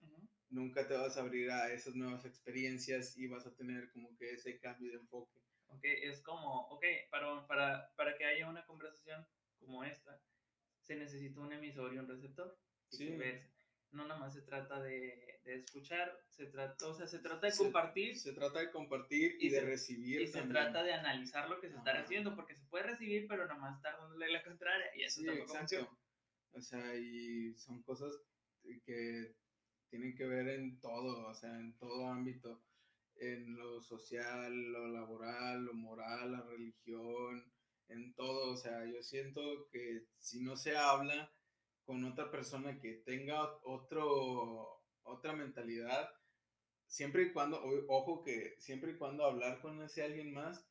[0.48, 4.32] nunca te vas a abrir a esas nuevas experiencias y vas a tener como que
[4.32, 5.38] ese cambio de enfoque.
[5.66, 9.26] Ok, es como, ok, para, para, para que haya una conversación
[9.58, 10.18] como esta,
[10.80, 12.58] se necesita un emisor y un receptor.
[12.88, 13.18] Sí.
[13.92, 17.56] No nada más se trata de, de, escuchar, se trata, o sea, se trata de
[17.56, 18.18] compartir.
[18.18, 20.22] Se trata de compartir y, de recibir.
[20.22, 23.46] Y se trata de analizar lo que se está haciendo, porque se puede recibir, pero
[23.46, 24.86] nada más estar dándole la contraria.
[24.96, 25.98] Y eso sí, exacto.
[26.52, 28.12] O sea, y son cosas
[28.84, 29.34] que
[29.88, 32.62] tienen que ver en todo, o sea, en todo ámbito,
[33.16, 37.44] en lo social, lo laboral, lo moral, la religión,
[37.88, 41.30] en todo, o sea, yo siento que si no se habla
[41.84, 46.08] con otra persona que tenga otro, otra mentalidad,
[46.86, 50.68] siempre y cuando, ojo que siempre y cuando hablar con ese alguien más,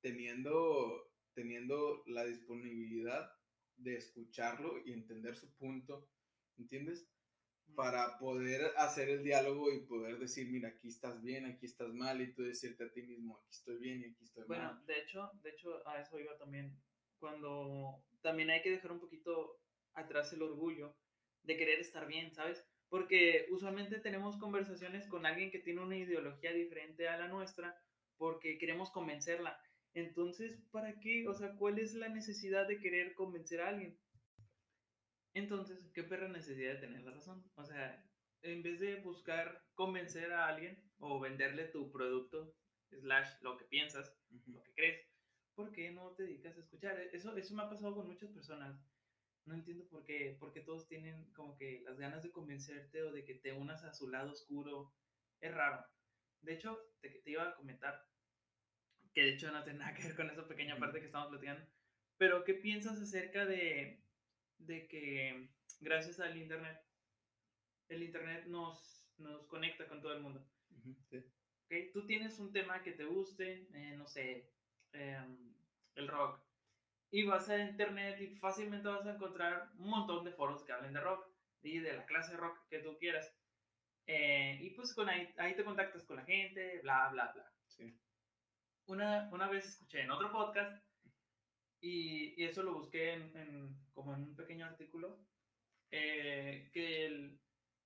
[0.00, 3.30] teniendo, teniendo la disponibilidad
[3.76, 6.08] de escucharlo y entender su punto,
[6.56, 7.08] ¿entiendes?
[7.74, 12.20] para poder hacer el diálogo y poder decir, mira, aquí estás bien, aquí estás mal,
[12.20, 14.58] y tú decirte a ti mismo, aquí estoy bien y aquí estoy mal.
[14.58, 16.78] Bueno, de hecho, de hecho, a eso iba también,
[17.18, 19.60] cuando también hay que dejar un poquito
[19.94, 20.96] atrás el orgullo
[21.42, 22.66] de querer estar bien, ¿sabes?
[22.94, 27.76] porque usualmente tenemos conversaciones con alguien que tiene una ideología diferente a la nuestra
[28.16, 29.60] porque queremos convencerla.
[29.94, 31.26] Entonces, ¿para qué?
[31.26, 33.98] O sea, ¿cuál es la necesidad de querer convencer a alguien?
[35.34, 37.44] Entonces, ¿qué perra necesidad de tener la razón?
[37.56, 38.00] O sea,
[38.42, 42.54] en vez de buscar convencer a alguien o venderle tu producto,
[42.90, 45.04] slash, lo que piensas, lo que crees,
[45.56, 47.00] ¿por qué no te dedicas a escuchar?
[47.12, 48.80] Eso, eso me ha pasado con muchas personas.
[49.46, 53.24] No entiendo por qué, porque todos tienen como que las ganas de convencerte o de
[53.24, 54.94] que te unas a su lado oscuro.
[55.40, 55.84] Es raro.
[56.40, 58.06] De hecho, te, te iba a comentar,
[59.12, 61.66] que de hecho no tiene nada que ver con esa pequeña parte que estamos platicando,
[62.16, 64.02] pero ¿qué piensas acerca de,
[64.58, 65.48] de que
[65.80, 66.78] gracias al Internet,
[67.88, 70.46] el Internet nos, nos conecta con todo el mundo?
[71.66, 71.92] ¿Okay?
[71.92, 74.50] Tú tienes un tema que te guste, eh, no sé,
[74.92, 75.54] em,
[75.94, 76.40] el rock,
[77.14, 80.94] y vas a Internet y fácilmente vas a encontrar un montón de foros que hablen
[80.94, 81.26] de rock
[81.62, 83.32] y de la clase de rock que tú quieras.
[84.06, 87.52] Eh, y pues con ahí, ahí te contactas con la gente, bla, bla, bla.
[87.68, 87.98] Sí
[88.86, 90.84] una, una vez escuché en otro podcast
[91.80, 95.18] y, y eso lo busqué en, como en un pequeño artículo,
[95.90, 97.38] eh, que, el,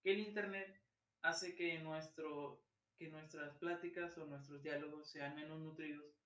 [0.02, 0.80] que el Internet
[1.22, 2.62] hace que, nuestro,
[2.96, 6.17] que nuestras pláticas o nuestros diálogos sean menos nutridos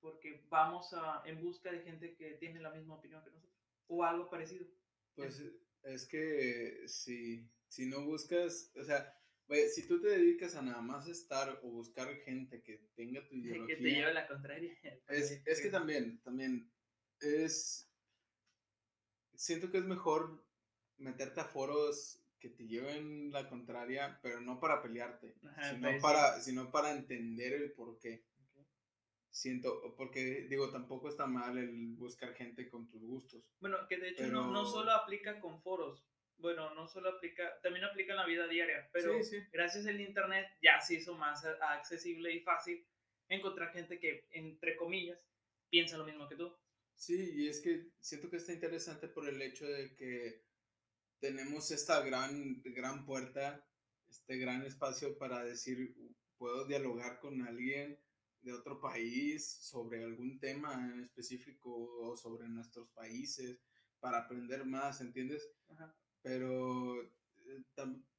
[0.00, 3.54] porque vamos a, en busca de gente que tiene la misma opinión que nosotros
[3.86, 4.66] o algo parecido.
[5.14, 5.42] Pues
[5.82, 9.14] es que si, si no buscas, o sea,
[9.74, 13.66] si tú te dedicas a nada más estar o buscar gente que tenga tu ideología.
[13.76, 14.78] Que te lleve la contraria.
[15.08, 16.70] Es, es que también, también
[17.20, 17.88] es.
[19.34, 20.44] Siento que es mejor
[20.98, 25.34] meterte a foros que te lleven la contraria, pero no para pelearte,
[25.70, 28.24] sino, pues, para, sino para entender el por qué.
[29.30, 33.44] Siento, porque digo, tampoco está mal el buscar gente con tus gustos.
[33.60, 36.04] Bueno, que de hecho no, no solo aplica con foros,
[36.40, 39.12] bueno, no solo aplica, también aplica en la vida diaria, pero
[39.52, 42.84] gracias al Internet ya se hizo más accesible y fácil
[43.28, 45.28] encontrar gente que, entre comillas,
[45.68, 46.52] piensa lo mismo que tú.
[46.94, 50.42] Sí, y es que siento que está interesante por el hecho de que
[51.20, 53.64] tenemos esta gran, gran puerta,
[54.08, 55.94] este gran espacio para decir,
[56.36, 57.98] puedo dialogar con alguien
[58.42, 63.58] de otro país sobre algún tema en específico o sobre nuestros países
[63.98, 65.48] para aprender más, ¿entiendes?
[65.68, 67.64] Ajá pero eh,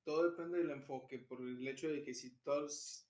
[0.03, 3.07] todo depende del enfoque, por el hecho de que si todos,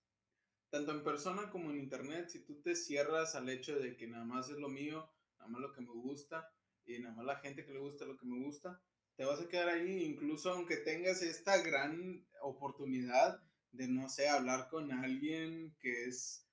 [0.70, 4.26] tanto en persona como en internet, si tú te cierras al hecho de que nada
[4.26, 6.52] más es lo mío, nada más lo que me gusta,
[6.86, 8.82] y nada más la gente que le gusta lo que me gusta,
[9.16, 14.68] te vas a quedar ahí, incluso aunque tengas esta gran oportunidad de, no sé, hablar
[14.70, 16.48] con alguien que es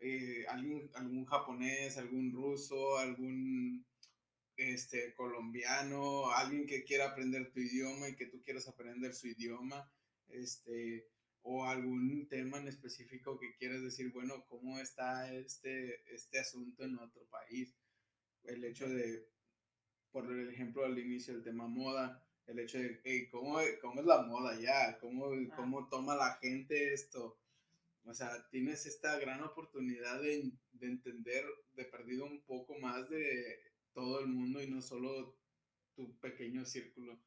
[0.00, 3.86] eh, alguien, algún japonés, algún ruso, algún
[4.56, 9.90] este, colombiano, alguien que quiera aprender tu idioma y que tú quieras aprender su idioma,
[10.28, 11.08] este,
[11.42, 16.98] o algún tema en específico que quieras decir, bueno, ¿cómo está este, este asunto en
[16.98, 17.74] otro país?
[18.44, 19.28] El hecho de,
[20.10, 24.22] por el ejemplo al inicio del tema moda, el hecho de, ¿cómo, ¿cómo, es la
[24.22, 24.98] moda ya?
[24.98, 27.38] ¿Cómo, ¿Cómo toma la gente esto?
[28.06, 33.60] O sea, tienes esta gran oportunidad de, de entender, de perdido un poco más de
[33.94, 35.38] todo el mundo y no solo
[35.94, 37.18] tu pequeño círculo.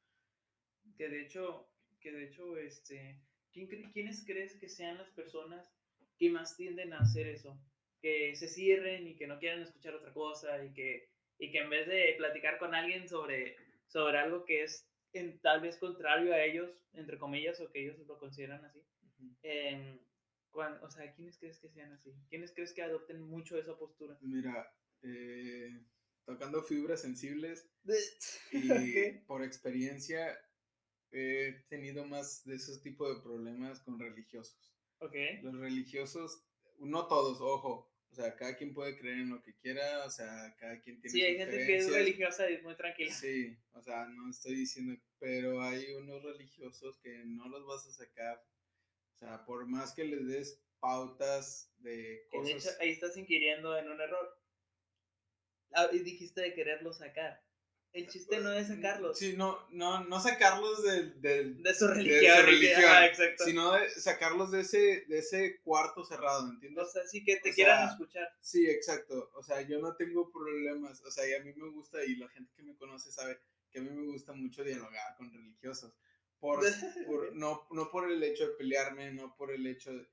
[0.95, 3.19] Que de hecho, que de hecho, este,
[3.51, 5.73] ¿quién, ¿quiénes crees que sean las personas
[6.17, 7.59] que más tienden a hacer eso?
[8.01, 11.09] Que se cierren y que no quieran escuchar otra cosa y que,
[11.39, 13.55] y que en vez de platicar con alguien sobre,
[13.87, 17.97] sobre algo que es en, tal vez contrario a ellos, entre comillas, o que ellos
[18.05, 18.83] lo consideran así,
[20.63, 22.13] em, o sea, ¿quiénes crees que sean así?
[22.29, 24.17] ¿Quiénes crees que adopten mucho esa postura?
[24.21, 25.83] Mira, eh,
[26.25, 27.69] tocando fibras sensibles
[28.51, 30.37] y por experiencia
[31.11, 34.75] he tenido más de esos tipos de problemas con religiosos.
[34.99, 35.41] Okay.
[35.41, 36.43] Los religiosos,
[36.79, 40.55] no todos, ojo, o sea, cada quien puede creer en lo que quiera, o sea,
[40.59, 43.13] cada quien tiene Sí, hay gente que es religiosa y es muy tranquila.
[43.13, 47.91] Sí, o sea, no estoy diciendo, pero hay unos religiosos que no los vas a
[47.91, 48.43] sacar,
[49.17, 52.45] o sea, por más que les des pautas de cosas.
[52.45, 54.39] De hecho, ahí estás inquiriendo en un error.
[55.73, 57.43] Ah, y dijiste de quererlo sacar.
[57.93, 59.17] El chiste no es sacarlos.
[59.17, 62.47] Sí, no, no, no sacarlos de, de, su religión,
[63.03, 63.45] exacto.
[63.45, 66.89] sino de sacarlos de ese, de ese cuarto cerrado, ¿entiendes?
[66.89, 68.29] O sea, sí que te quieran escuchar.
[68.39, 69.31] Sí, exacto.
[69.33, 71.01] O sea, yo no tengo problemas.
[71.01, 73.39] O sea, y a mí me gusta, y la gente que me conoce sabe
[73.71, 75.91] que a mí me gusta mucho dialogar con religiosos.
[76.39, 76.59] Por,
[77.07, 80.07] por, no, no por el hecho de pelearme, no por el hecho de...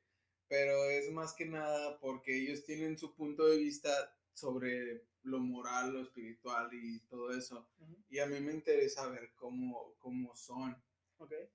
[0.49, 5.93] Pero es más que nada porque ellos tienen su punto de vista sobre lo moral,
[5.93, 7.69] lo espiritual y todo eso.
[8.11, 10.77] Y a mí me interesa ver cómo, cómo son.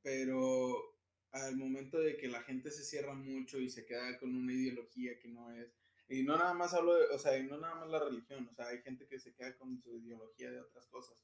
[0.02, 0.96] pero
[1.32, 5.20] al momento de que la gente se cierra mucho y se queda con una ideología
[5.20, 5.72] que no es,
[6.08, 8.56] y no nada más hablo de, o sea, y no nada más la religión, o
[8.56, 11.16] sea, hay gente que se queda con su ideología de otras cosas,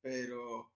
[0.00, 0.72] pero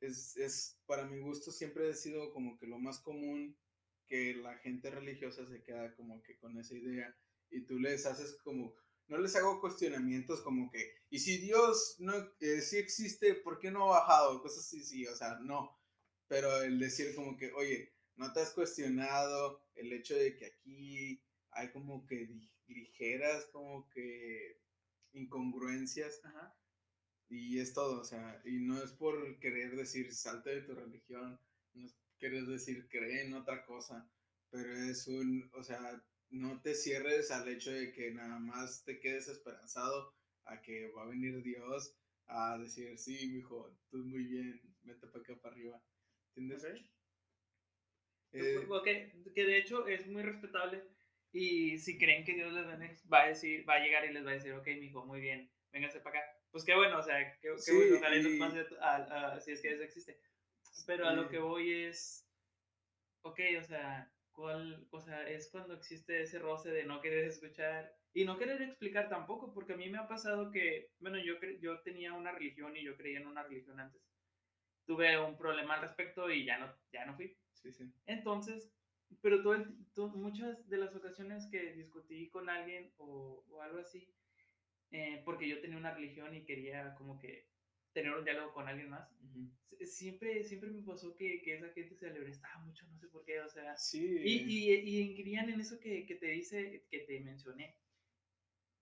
[0.00, 3.58] es, es para mi gusto siempre ha sido como que lo más común
[4.06, 7.14] que la gente religiosa se queda como que con esa idea
[7.50, 8.74] y tú les haces como,
[9.06, 13.70] no les hago cuestionamientos como que, y si Dios no, eh, sí existe, ¿por qué
[13.70, 14.42] no ha bajado?
[14.42, 15.78] Cosas así, sí, o sea, no,
[16.26, 21.22] pero el decir como que, oye, no te has cuestionado el hecho de que aquí
[21.52, 22.28] hay como que
[22.66, 24.60] ligeras, como que
[25.12, 26.20] incongruencias.
[27.28, 31.38] Y es todo, o sea, y no es por querer decir salte de tu religión,
[31.74, 34.10] no es querer decir cree en otra cosa,
[34.50, 38.98] pero es un, o sea, no te cierres al hecho de que nada más te
[38.98, 40.14] quedes esperanzado
[40.44, 41.94] a que va a venir Dios
[42.26, 45.82] a decir, sí, hijo, tú muy bien, vete para acá para arriba.
[46.34, 46.82] ¿Entiendes?
[48.32, 48.66] Eh,
[49.34, 50.82] que de hecho es muy respetable
[51.32, 52.66] y si creen que Dios les
[53.10, 55.50] va a decir, va a llegar y les va a decir, ok, hijo, muy bien,
[55.72, 56.37] véngase para acá.
[56.50, 57.60] Pues qué bueno, o sea, qué, bueno,
[59.40, 60.18] si es que eso existe.
[60.86, 62.26] Pero a lo que voy es,
[63.22, 67.94] ok, o sea, ¿cuál, o sea, es cuando existe ese roce de no querer escuchar
[68.14, 71.80] y no querer explicar tampoco, porque a mí me ha pasado que, bueno, yo, yo
[71.82, 74.02] tenía una religión y yo creía en una religión antes.
[74.86, 77.36] Tuve un problema al respecto y ya no, ya no fui.
[77.52, 77.92] Sí, sí.
[78.06, 78.72] Entonces,
[79.20, 84.08] pero todo, muchas de las ocasiones que discutí con alguien o, o algo así,
[84.90, 87.48] eh, porque yo tenía una religión y quería como que
[87.92, 89.08] tener un diálogo con alguien más,
[89.86, 93.40] siempre, siempre me pasó que, que, esa gente se alebrestaba mucho, no sé por qué,
[93.40, 94.20] o sea, sí.
[94.24, 97.76] y, y, y querían en eso que, que, te dice, que te mencioné,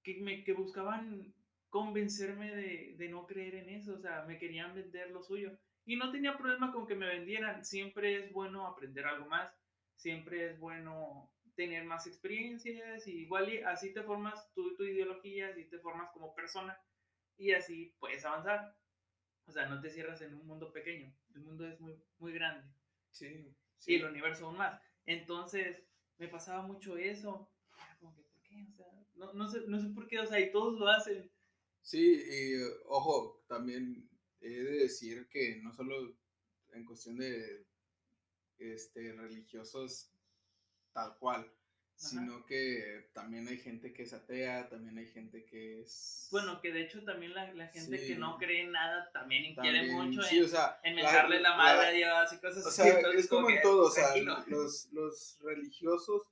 [0.03, 1.35] que, me, que buscaban
[1.69, 5.59] convencerme de, de, no creer en eso, o sea, me querían vender lo suyo.
[5.85, 9.53] Y no tenía problema con que me vendieran, siempre es bueno aprender algo más,
[9.95, 15.64] siempre es bueno tener más experiencias, y igual así te formas tu, tu ideología, así
[15.64, 16.79] te formas como persona,
[17.37, 18.77] y así puedes avanzar.
[19.47, 21.12] O sea, no te cierras en un mundo pequeño.
[21.35, 22.69] El mundo es muy, muy grande.
[23.11, 23.55] Sí,
[23.87, 24.81] Y el universo aún más.
[25.07, 25.83] Entonces,
[26.19, 27.49] me pasaba mucho eso.
[28.01, 28.66] Como que, ¿por qué?
[28.69, 31.31] O sea, no, no, sé, no sé por qué, o sea, y todos lo hacen.
[31.81, 32.55] Sí, y
[32.87, 36.16] ojo, también he de decir que no solo
[36.73, 37.64] en cuestión de
[38.59, 40.11] este, religiosos
[40.96, 41.52] tal cual,
[41.94, 46.26] sino que también hay gente que es atea, también hay gente que es...
[46.30, 49.92] Bueno, que de hecho también la, la gente que no cree en nada también, quiere
[49.92, 52.82] mucho en, o sea, en la, la, madre a Dios y cosas así.
[52.82, 56.22] Sea, es como, en todo, o sea, los, los religiosos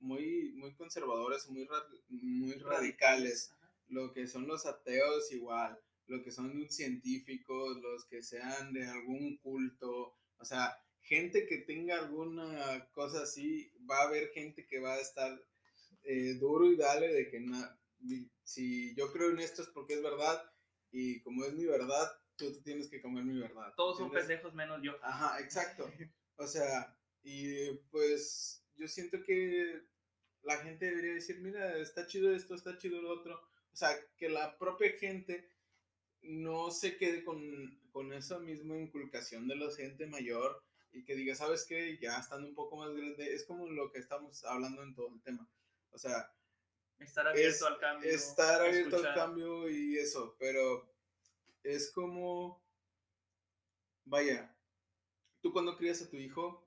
[0.00, 1.66] muy, muy conservadores, muy,
[2.10, 3.54] muy radicales,
[3.88, 9.38] lo que son los ateos igual, lo que son científicos, los que sean de algún
[9.38, 14.94] culto, o sea, gente que tenga alguna cosa así, va a haber gente que va
[14.94, 15.40] a estar
[16.02, 17.44] eh, duro y dale de que
[18.42, 20.42] si yo creo en esto es porque es verdad
[20.90, 23.72] y como es mi verdad, tú tienes que comer mi verdad.
[23.76, 24.92] Todos son pendejos menos yo.
[25.02, 25.88] Ajá, exacto.
[26.36, 29.82] O sea, y pues yo siento que
[30.42, 33.40] la gente debería decir, mira, está chido esto, está chido lo otro.
[33.72, 35.48] O sea, que la propia gente
[36.22, 40.60] no se quede con, con esa misma inculcación de la gente mayor
[40.94, 41.98] y que diga, ¿sabes qué?
[41.98, 45.20] Ya estando un poco más grande, es como lo que estamos hablando en todo el
[45.22, 45.48] tema.
[45.90, 46.32] O sea,
[46.98, 48.10] estar abierto al cambio.
[48.10, 50.94] Estar abierto al cambio y eso, pero
[51.64, 52.64] es como,
[54.04, 54.56] vaya,
[55.40, 56.64] tú cuando crías a tu hijo,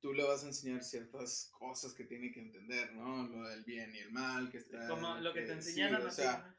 [0.00, 3.28] tú le vas a enseñar ciertas cosas que tiene que entender, ¿no?
[3.28, 4.88] Lo del bien y el mal, que está...
[4.88, 6.04] Como lo que, te enseñaron.
[6.04, 6.56] o sea,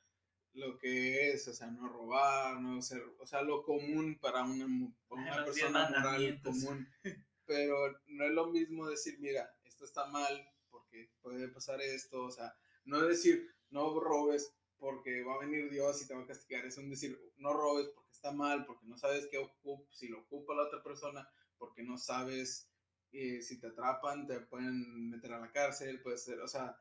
[0.54, 4.66] lo que es, o sea, no robar, no ser, o sea, lo común para una,
[4.66, 6.88] una persona moral común.
[7.46, 12.32] Pero no es lo mismo decir, mira, esto está mal porque puede pasar esto, o
[12.32, 16.66] sea, no decir, no robes porque va a venir Dios y te va a castigar,
[16.66, 20.20] es un decir, no robes porque está mal, porque no sabes qué ocupa, si lo
[20.20, 22.70] ocupa la otra persona, porque no sabes
[23.12, 26.78] eh, si te atrapan, te pueden meter a la cárcel, puede ser, o sea,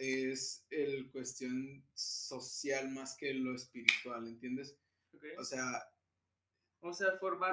[0.00, 4.76] es el cuestión social más que lo espiritual, ¿entiendes?
[5.38, 5.86] O sea...
[6.82, 7.52] O sea, formar,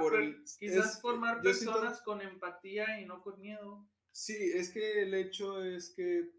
[0.58, 3.86] quizás formar personas con empatía y no con miedo.
[4.10, 6.32] Sí, es que el hecho es que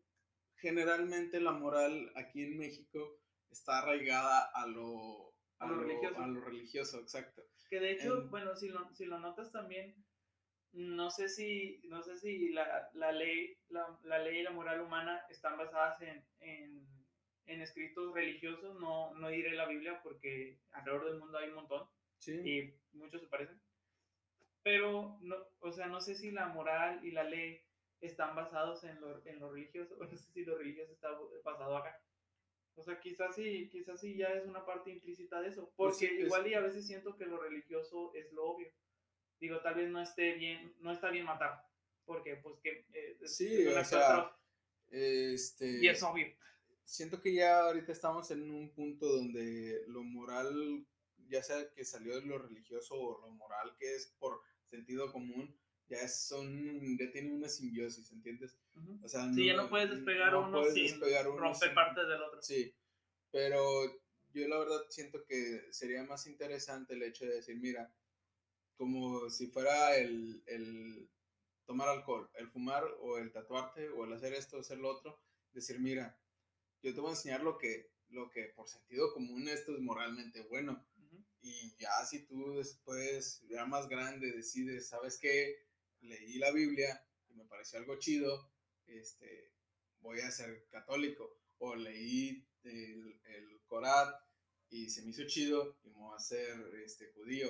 [0.56, 6.18] generalmente la moral aquí en México está arraigada a lo, a, lo, religioso.
[6.18, 7.42] A lo religioso, exacto.
[7.68, 9.94] Que de hecho, bueno, si lo, si lo notas también,
[10.72, 14.80] no sé si, no sé si la, la ley, la, la, ley y la moral
[14.80, 16.86] humana están basadas en, en,
[17.46, 21.88] en, escritos religiosos, no, no diré la Biblia porque alrededor del mundo hay un montón
[22.18, 22.32] sí.
[22.44, 23.60] y muchos se parecen.
[24.62, 27.62] pero, no, o sea, no sé si la moral y la ley
[28.00, 31.10] están basados en lo, en lo religioso, o no sé si lo religioso está
[31.44, 32.00] basado acá.
[32.74, 36.06] O sea, quizás sí, quizás sí ya es una parte implícita de eso, Pues porque
[36.18, 38.68] es- igual y a veces siento que lo religioso es lo obvio.
[39.40, 41.64] Digo, tal vez no esté bien, no está bien matar,
[42.04, 44.30] porque pues que eh, Sí, o sea,
[44.90, 46.26] Este, y es obvio.
[46.84, 50.84] siento que ya ahorita estamos en un punto donde lo moral,
[51.28, 55.56] ya sea que salió de lo religioso o lo moral que es por sentido común,
[55.88, 58.58] ya son, ya tienen una simbiosis, ¿entiendes?
[58.74, 58.98] Ujú.
[59.02, 61.74] O sea, Sí, ya no puedes despegar no uno puedes sin despegar uno romper sin-
[61.74, 62.42] parte del otro.
[62.42, 62.74] Sí,
[63.30, 63.84] pero
[64.32, 67.90] yo la verdad siento que sería más interesante el hecho de decir, mira,
[68.78, 71.10] como si fuera el, el
[71.66, 75.20] tomar alcohol, el fumar o el tatuarte o el hacer esto o hacer lo otro,
[75.52, 76.18] decir, mira,
[76.82, 80.42] yo te voy a enseñar lo que, lo que por sentido común esto es moralmente
[80.42, 80.86] bueno.
[81.40, 85.66] Y ya si tú después, ya más grande, decides, ¿sabes qué?
[86.00, 88.52] Leí la Biblia y me pareció algo chido,
[88.86, 89.52] este,
[90.00, 91.36] voy a ser católico.
[91.58, 94.14] O leí el, el Corán
[94.70, 97.48] y se me hizo chido y me voy a ser este, judío.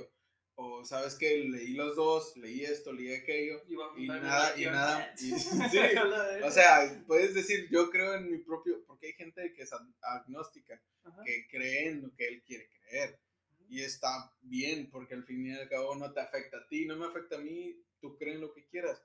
[0.60, 3.62] O sabes qué, leí los dos, leí esto, leí aquello.
[3.96, 5.78] Y, nada, y nada, y- sí,
[6.44, 9.94] O sea, puedes decir, yo creo en mi propio, porque hay gente que es ag-
[10.02, 11.22] agnóstica, Ajá.
[11.24, 13.20] que cree en lo que él quiere creer.
[13.68, 16.96] Y está bien, porque al fin y al cabo no te afecta a ti, no
[16.96, 19.00] me afecta a mí, tú crees en lo que quieras.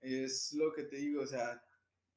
[0.00, 1.60] Es lo que te digo, o sea,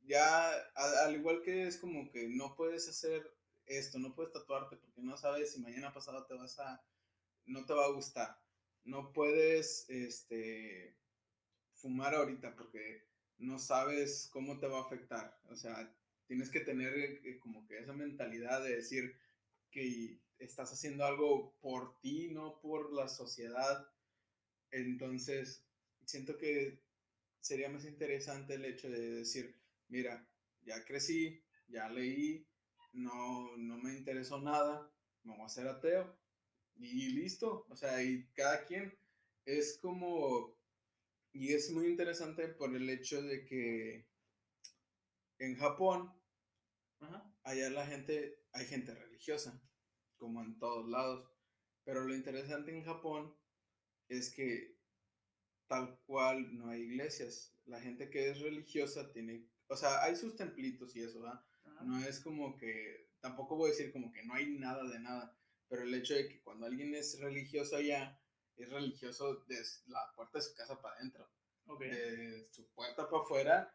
[0.04, 3.28] ya, al igual que es como que no puedes hacer
[3.66, 6.80] esto, no puedes tatuarte porque no sabes si mañana pasado te vas a,
[7.46, 8.40] no te va a gustar.
[8.84, 10.98] No puedes, este,
[11.82, 13.08] fumar ahorita porque
[13.38, 15.40] no sabes cómo te va a afectar.
[15.50, 15.94] O sea,
[16.28, 19.18] tienes que tener eh, como que esa mentalidad de decir
[19.72, 23.88] que estás haciendo algo por ti, no por la sociedad.
[24.70, 25.66] Entonces,
[26.06, 26.84] siento que
[27.40, 30.28] sería más interesante el hecho de decir, mira,
[30.62, 32.48] ya crecí, ya leí,
[32.94, 34.92] no, no me interesó nada,
[35.24, 36.21] me voy a hacer ateo
[36.78, 37.66] y listo.
[37.70, 38.98] O sea, y cada quien
[39.46, 40.58] es como,
[41.34, 44.08] y es muy interesante por el hecho de que
[45.40, 46.14] en Japón,
[47.00, 47.34] Ajá.
[47.44, 49.62] allá la gente, hay gente religiosa,
[50.18, 51.28] como en todos lados.
[51.84, 53.36] Pero lo interesante en Japón
[54.08, 54.78] es que
[55.68, 57.56] tal cual no hay iglesias.
[57.66, 61.44] La gente que es religiosa tiene, o sea, hay sus templitos y eso, ¿verdad?
[61.64, 61.84] Ajá.
[61.84, 65.36] No es como que, tampoco voy a decir como que no hay nada de nada,
[65.72, 68.20] pero el hecho de que cuando alguien es religioso allá,
[68.58, 71.32] es religioso desde la puerta de su casa para adentro
[71.68, 71.80] Ok.
[71.80, 73.74] de su puerta para afuera,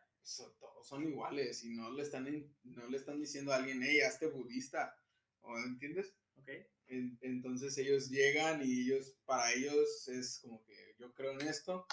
[0.60, 4.02] todos son iguales y no le están, in- no le están diciendo a alguien, hey,
[4.02, 4.94] hazte budista,
[5.40, 6.12] ¿o entiendes?
[6.34, 6.50] Ok.
[6.88, 11.86] En- entonces ellos llegan y ellos, para ellos es como que yo creo en esto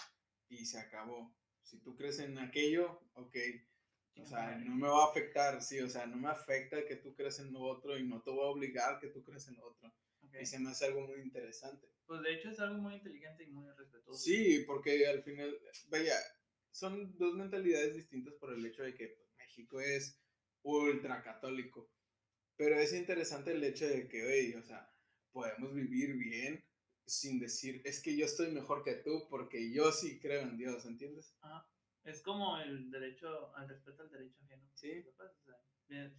[0.49, 1.33] y se acabó.
[1.61, 3.37] Si tú crees en aquello, ok.
[4.15, 7.15] O sea, no me va a afectar, sí, o sea, no me afecta que tú
[7.15, 9.67] creas en lo otro y no te voy a obligar que tú creas en lo
[9.67, 9.91] otro.
[10.39, 11.87] Y se me hace algo muy interesante.
[12.05, 14.19] Pues de hecho es algo muy inteligente y muy respetuoso.
[14.19, 15.57] Sí, porque al final,
[15.89, 16.15] vaya,
[16.71, 20.19] son dos mentalidades distintas por el hecho de que pues, México es
[20.63, 21.89] ultra católico.
[22.55, 24.91] Pero es interesante el hecho de que, oye, o sea,
[25.31, 26.63] podemos vivir bien
[27.05, 30.85] sin decir, es que yo estoy mejor que tú porque yo sí creo en Dios,
[30.85, 31.35] ¿entiendes?
[31.41, 31.67] Ajá.
[32.03, 34.69] Es como el derecho, al respeto al derecho ajeno.
[34.75, 35.03] Sí.
[35.03, 35.33] ¿Lo puedes?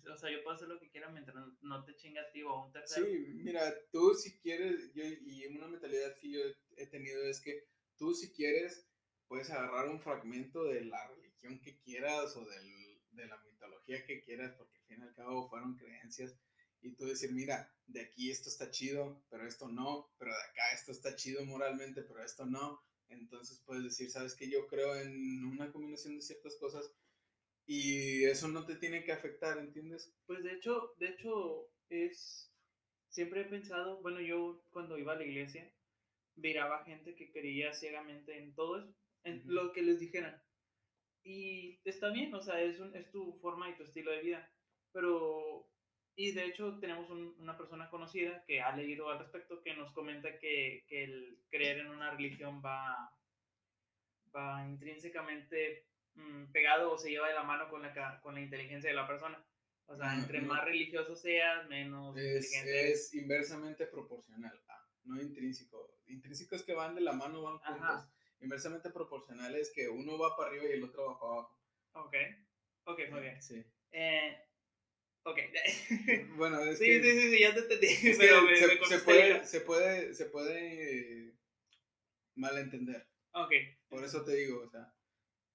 [0.09, 2.43] O sea, yo puedo hacer lo que quiera mientras no- no te chinga a ti
[2.43, 3.05] o a un tercero.
[3.07, 6.41] Sí, mira, tú si quieres, yo, y una mentalidad que yo
[6.77, 7.67] he tenido es que
[7.97, 8.89] tú si quieres,
[9.27, 14.23] puedes agarrar un fragmento de la religión que quieras o del- de la mitología que
[14.23, 16.37] quieras, porque al fin y al cabo fueron creencias,
[16.83, 20.73] y tú decir, mira, de aquí esto está chido, pero esto no, pero de acá
[20.75, 22.81] esto está chido moralmente, pero esto no.
[23.09, 26.93] Entonces puedes decir, sabes que yo creo en una combinación de ciertas cosas
[27.67, 30.13] y eso no te tiene que afectar, ¿entiendes?
[30.27, 32.53] Pues de hecho, de hecho es
[33.11, 35.73] siempre he pensado, bueno, yo cuando iba a la iglesia
[36.37, 38.95] miraba gente que creía ciegamente en todo eso,
[39.25, 40.41] en lo que les dijeran.
[41.25, 44.53] Y está bien, o sea, es, un- es tu forma y tu estilo de vida.
[44.93, 45.69] Pero,
[46.17, 49.93] y de hecho tenemos un- una persona conocida que ha leído al respecto que nos
[49.93, 53.13] comenta que, que el creer en una religión va,
[54.35, 58.91] va intrínsecamente mm, pegado o se lleva de la mano con la, con la inteligencia
[58.91, 59.45] de la persona.
[59.87, 60.49] O sea, No, entre no.
[60.49, 65.99] más religioso seas, menos Es, inteligente es inversamente proporcional, ah, no intrínseco.
[66.07, 67.83] Intrínseco es que van de la mano, van juntos.
[67.83, 68.11] Ajá.
[68.41, 71.61] Inversamente proporcional es que uno va para arriba y el otro va para abajo.
[71.95, 72.15] Ok,
[72.85, 73.43] ok, muy bien.
[73.43, 73.65] Sí.
[73.93, 74.39] Eh,
[75.25, 75.39] ok.
[76.37, 77.89] Bueno, es sí, que, sí, sí, sí, ya te entendí.
[78.19, 81.35] pero me, se, me se puede, se puede, se puede eh,
[82.37, 83.07] malentender.
[83.33, 83.53] Ok.
[83.89, 84.93] Por eso te digo, o sea.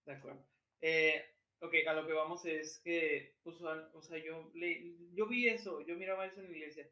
[0.06, 0.46] De acuerdo.
[0.82, 1.24] Eh,
[1.60, 5.82] ok, a lo que vamos es que usual, o sea, yo, le, yo vi eso,
[5.82, 6.90] yo miraba eso en la iglesia,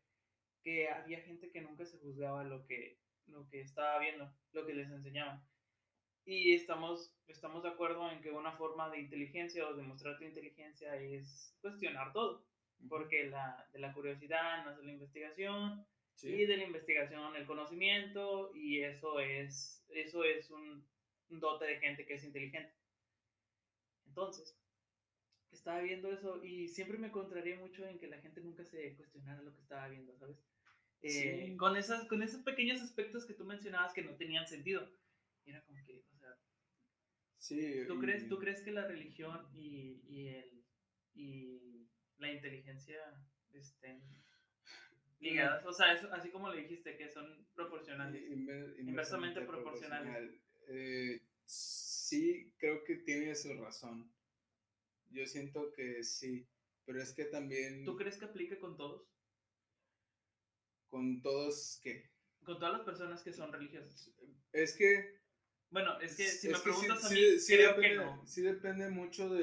[0.64, 4.74] que había gente que nunca se juzgaba lo que, lo que estaba viendo, lo que
[4.74, 5.42] les enseñaban.
[6.26, 10.96] Y estamos, estamos de acuerdo en que una forma de inteligencia o demostrar tu inteligencia
[10.98, 12.46] es cuestionar todo,
[12.90, 15.86] porque la, de la curiosidad nace la investigación,
[16.24, 20.84] y de la investigación el conocimiento, y eso es, eso es un,
[21.30, 22.74] un dote de gente que es inteligente.
[24.08, 24.58] Entonces,
[25.52, 29.42] estaba viendo eso y siempre me contraría mucho en que la gente nunca se cuestionara
[29.42, 30.38] lo que estaba viendo, ¿sabes?
[31.04, 34.90] Eh, con, esas, con esos pequeños aspectos que tú mencionabas que no tenían sentido.
[35.46, 36.36] Era como que, o sea,
[37.38, 40.66] sí, ¿tú, crees, ¿tú crees que la religión y, y, el,
[41.14, 41.77] y
[42.20, 42.98] la inteligencia
[43.54, 44.02] estén
[45.20, 45.66] ligadas?
[45.66, 48.22] O sea, así como le dijiste, que son proporcionales.
[48.80, 50.40] inversamente, proporcionales.
[50.68, 54.12] Eh, sí, creo que tiene su razón.
[55.10, 56.48] Yo siento que sí,
[56.86, 57.86] pero es que también...
[57.86, 59.08] ¿Tú crees que aplica con todos?
[60.90, 62.10] ¿Con todos qué?
[62.44, 64.12] Con todas las personas que son religiosas.
[64.52, 65.18] Es que...
[65.70, 68.26] Bueno, es que si me preguntas a mí, creo depende, que no.
[68.26, 69.34] Sí depende mucho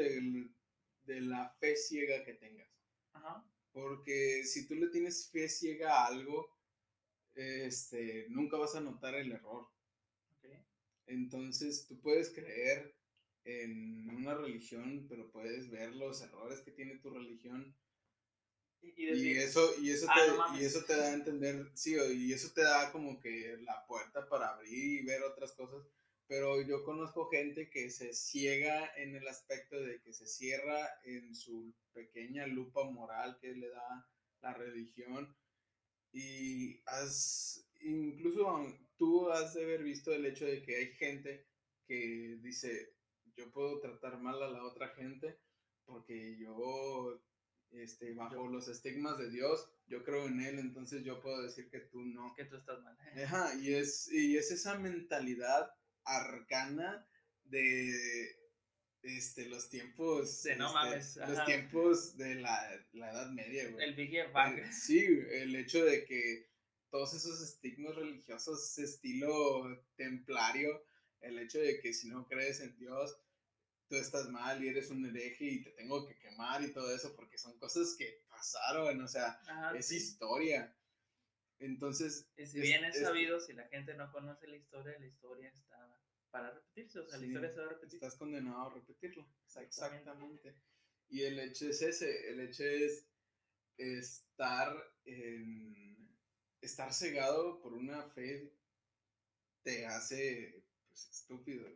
[1.07, 2.69] de la fe ciega que tengas.
[3.13, 3.45] Ajá.
[3.73, 6.49] Porque si tú le tienes fe ciega a algo,
[7.35, 9.69] este, nunca vas a notar el error.
[11.07, 12.95] Entonces, tú puedes creer
[13.45, 17.77] en una religión, pero puedes ver los errores que tiene tu religión.
[18.81, 22.53] Y, eso, y, eso ah, te, y eso te da a entender, sí, y eso
[22.53, 25.87] te da como que la puerta para abrir y ver otras cosas.
[26.27, 31.35] Pero yo conozco gente que se ciega en el aspecto de que se cierra en
[31.35, 34.09] su pequeña lupa moral que le da
[34.41, 35.37] la religión.
[36.13, 38.67] Y has, incluso
[38.97, 41.47] tú has de haber visto el hecho de que hay gente
[41.87, 42.95] que dice,
[43.37, 45.39] yo puedo tratar mal a la otra gente
[45.85, 47.21] porque yo,
[47.71, 51.81] este, bajo los estigmas de Dios, yo creo en Él, entonces yo puedo decir que
[51.81, 52.35] tú no.
[52.35, 52.97] Que tú estás mal.
[53.23, 55.71] Ajá, y es, y es esa mentalidad
[56.05, 57.07] arcana
[57.45, 58.37] de
[59.05, 60.45] este, los tiempos.
[60.57, 61.17] No este, mames.
[61.17, 63.85] Los tiempos de la, la Edad Media, güey.
[63.85, 64.73] El Big Bang.
[64.73, 66.49] Sí, el hecho de que
[66.91, 70.85] todos esos estigmas religiosos, estilo templario,
[71.21, 73.19] el hecho de que si no crees en Dios,
[73.89, 77.15] tú estás mal y eres un hereje y te tengo que quemar y todo eso,
[77.17, 79.41] porque son cosas que pasaron, o sea,
[79.77, 80.75] es historia.
[81.59, 82.29] Entonces...
[82.37, 85.74] si bien es, sabido, si la gente no conoce la historia, la historia está
[86.35, 87.95] para repetirse, o sea, la historia se va a repetir.
[87.95, 90.57] Estás condenado a repetirlo, exactamente.
[91.09, 93.07] Y el hecho es ese, el hecho es
[93.77, 96.13] estar en
[96.61, 98.53] estar cegado por una fe
[99.63, 101.69] te hace pues, estúpido,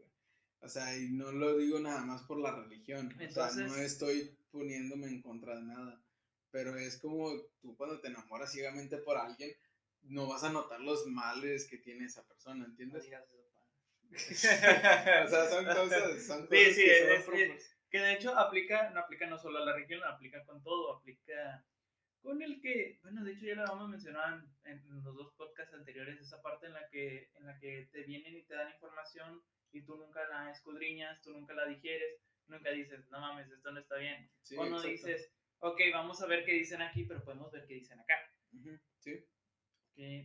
[0.61, 3.15] O sea, y no lo digo nada más por la religión.
[3.17, 6.03] o sea, no estoy poniéndome en contra de nada.
[6.51, 7.31] Pero es como
[7.61, 9.53] tú cuando te enamoras ciegamente por alguien,
[10.03, 13.05] no vas a notar los males que tiene esa persona, ¿entiendes?
[15.25, 17.59] o sea, son cosas, son cosas sí, sí, que,
[17.91, 21.65] que de hecho aplica, no aplica no solo a la religión, aplica con todo, aplica
[22.23, 25.75] con el que, bueno, de hecho ya lo vamos a mencionar en, los dos podcasts
[25.75, 29.43] anteriores, esa parte en la que, en la que te vienen y te dan información
[29.73, 33.81] y tú nunca la escudriñas, tú nunca la digieres, nunca dices, no mames, esto no
[33.81, 34.31] está bien.
[34.57, 38.01] o no dices, ok, vamos a ver qué dicen aquí, pero podemos ver qué dicen
[38.01, 38.15] acá.
[38.99, 39.25] Sí.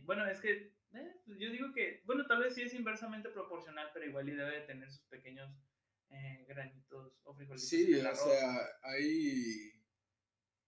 [0.04, 3.90] Bueno, es que eh, pues yo digo que, bueno, tal vez sí es inversamente proporcional,
[3.92, 5.50] pero igual y debe de tener sus pequeños
[6.10, 7.68] eh, granitos o frijolitos.
[7.68, 9.74] Sí, o sea, hay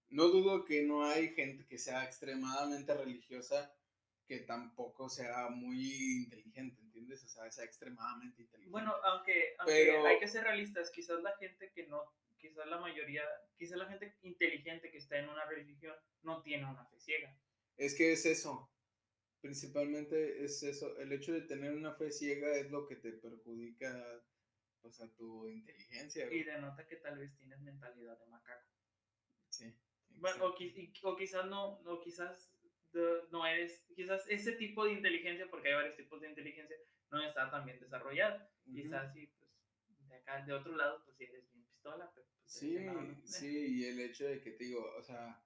[0.08, 3.72] no dudo que no hay gente que sea extremadamente religiosa
[4.26, 7.24] que tampoco sea muy inteligente, ¿entiendes?
[7.24, 8.72] O sea, sea extremadamente inteligente.
[8.72, 12.02] Bueno, aunque, hay que ser realistas, quizás la gente que no,
[12.36, 13.22] quizás la mayoría,
[13.56, 17.38] quizás la gente inteligente que está en una religión no tiene una fe ciega.
[17.76, 18.68] Es que es eso,
[19.46, 24.24] principalmente es eso, el hecho de tener una fe ciega es lo que te perjudica,
[24.82, 26.32] pues, a tu inteligencia.
[26.32, 28.68] Y denota que tal vez tienes mentalidad de macaco.
[29.48, 29.72] Sí.
[30.16, 30.54] Bueno, o,
[31.16, 32.52] quizás no, o quizás
[33.30, 36.76] no eres, quizás ese tipo de inteligencia, porque hay varios tipos de inteligencia,
[37.12, 38.50] no está tan bien desarrollada.
[38.64, 42.52] Quizás sí, pues, de acá, de otro lado, pues sí eres bien pistola, pero pues,
[42.52, 42.76] Sí,
[43.24, 45.40] sí, y el hecho de que te digo, o sea,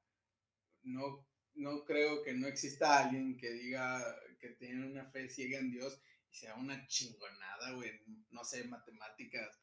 [0.84, 4.03] no, no creo que no exista alguien que diga
[4.38, 7.90] que tiene una fe ciega en Dios y sea una chingonada, güey,
[8.30, 9.61] no sé, matemáticas.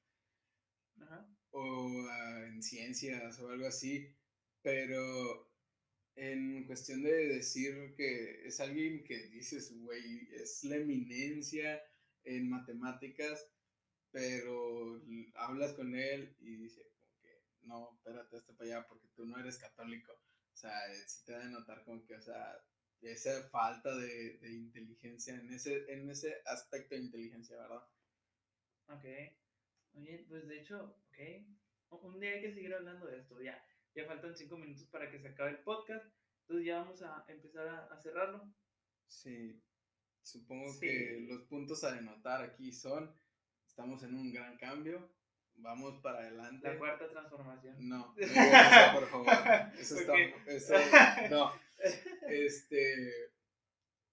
[1.51, 4.13] O ah, en ciencias o algo así
[4.67, 5.49] pero
[6.17, 11.81] en cuestión de decir que es alguien que dices, güey, es la eminencia
[12.25, 13.49] en matemáticas,
[14.11, 15.01] pero
[15.35, 17.29] hablas con él y dice como que,
[17.61, 20.11] no, espérate, este para allá porque tú no eres católico.
[20.57, 22.59] O sea, eh, sí te da de notar como que, o sea,
[23.01, 27.83] esa falta de, de inteligencia en ese, en ese aspecto de inteligencia, ¿verdad?
[28.87, 29.05] Ok.
[29.93, 31.17] Oye, pues de hecho, ok.
[31.91, 33.39] Un- Un día hay que seguir hablando de esto.
[33.39, 36.05] Ya, ya faltan cinco minutos para que se acabe el podcast.
[36.41, 38.51] Entonces ya vamos a empezar a, a cerrarlo.
[39.05, 39.61] Sí,
[40.23, 40.79] supongo Sí.
[40.79, 43.13] que los puntos a denotar aquí son,
[43.67, 45.07] estamos en un gran cambio,
[45.57, 46.67] vamos para adelante.
[46.67, 47.75] La cuarta transformación.
[47.87, 48.13] No,
[48.93, 49.27] por favor.
[49.77, 50.13] Eso está,
[50.47, 50.73] eso,
[51.29, 51.51] no.
[52.27, 53.31] Este,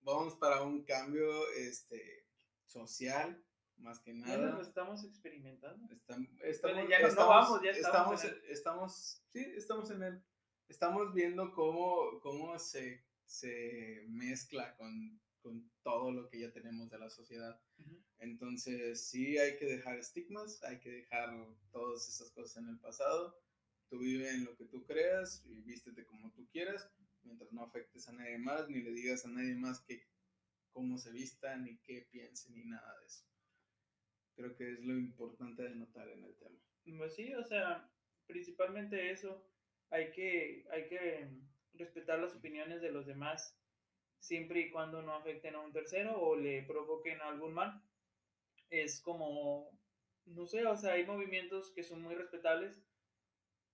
[0.01, 2.27] vamos para un cambio, este,
[2.67, 3.43] social,
[3.77, 4.51] más que Ya nada.
[4.53, 5.87] lo estamos experimentando.
[5.89, 10.03] Estam- estamos, ya no- no estamos- vamos, ya estamos estamos, en estamos, sí, estamos en
[10.03, 10.25] él.
[10.69, 16.99] Estamos viendo cómo, cómo se, se mezcla con, con todo lo que ya tenemos de
[16.99, 17.61] la sociedad.
[18.19, 21.31] Entonces, sí hay que dejar estigmas, hay que dejar
[21.71, 23.39] todas esas cosas en el pasado.
[23.91, 26.91] Tú vive en lo que tú creas y vístete como tú quieras,
[27.23, 30.03] mientras no afectes a nadie más, ni le digas a nadie más que
[30.73, 33.27] cómo se vista, ni qué piense, ni nada de eso.
[34.37, 36.59] Creo que es lo importante de notar en el tema.
[36.97, 37.89] Pues sí, o sea,
[38.27, 39.47] principalmente eso.
[39.91, 41.29] Hay que, hay que
[41.75, 43.61] respetar las opiniones de los demás
[44.25, 47.83] siempre y cuando no afecten a un tercero o le provoquen algún mal.
[48.71, 49.71] Es como,
[50.25, 52.83] no sé, o sea, hay movimientos que son muy respetables,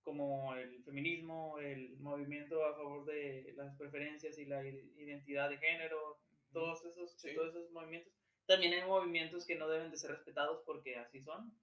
[0.03, 6.19] como el feminismo, el movimiento a favor de las preferencias y la identidad de género,
[6.51, 7.33] todos esos, Sí.
[7.33, 8.11] todos esos movimientos.
[8.45, 11.55] También hay movimientos que no deben de ser respetados porque así son.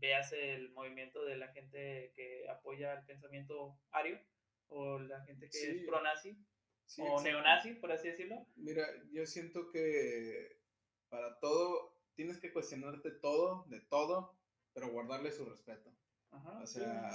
[0.00, 4.20] Véase el movimiento de la gente que apoya el pensamiento ario
[4.68, 5.66] o la gente que Sí.
[5.70, 6.36] es pro-nazi
[6.88, 8.46] Sí, o neonazi, por así decirlo.
[8.56, 10.58] Mira, yo siento que
[11.10, 14.38] para todo tienes que cuestionarte todo, de todo,
[14.72, 15.94] pero guardarle su respeto.
[16.30, 16.80] Ajá, O sí.
[16.80, 17.10] sea,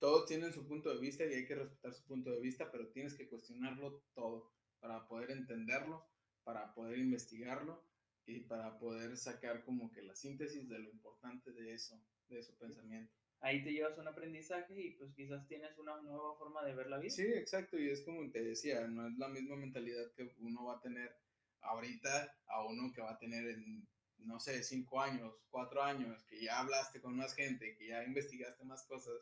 [0.00, 2.88] todos tienen su punto de vista y hay que respetar su punto de vista, pero
[2.88, 6.04] tienes que cuestionarlo todo para poder entenderlo,
[6.42, 7.84] para poder investigarlo
[8.26, 11.98] y para poder sacar como que la síntesis de lo importante de eso,
[12.28, 13.14] de su pensamiento.
[13.44, 16.98] Ahí te llevas un aprendizaje y pues quizás tienes una nueva forma de ver la
[16.98, 17.10] vida.
[17.10, 20.78] Sí, exacto, y es como te decía, no es la misma mentalidad que uno va
[20.78, 21.14] a tener
[21.60, 23.86] ahorita a uno que va a tener en,
[24.18, 28.64] no sé, cinco años, cuatro años, que ya hablaste con más gente, que ya investigaste
[28.64, 29.14] más cosas,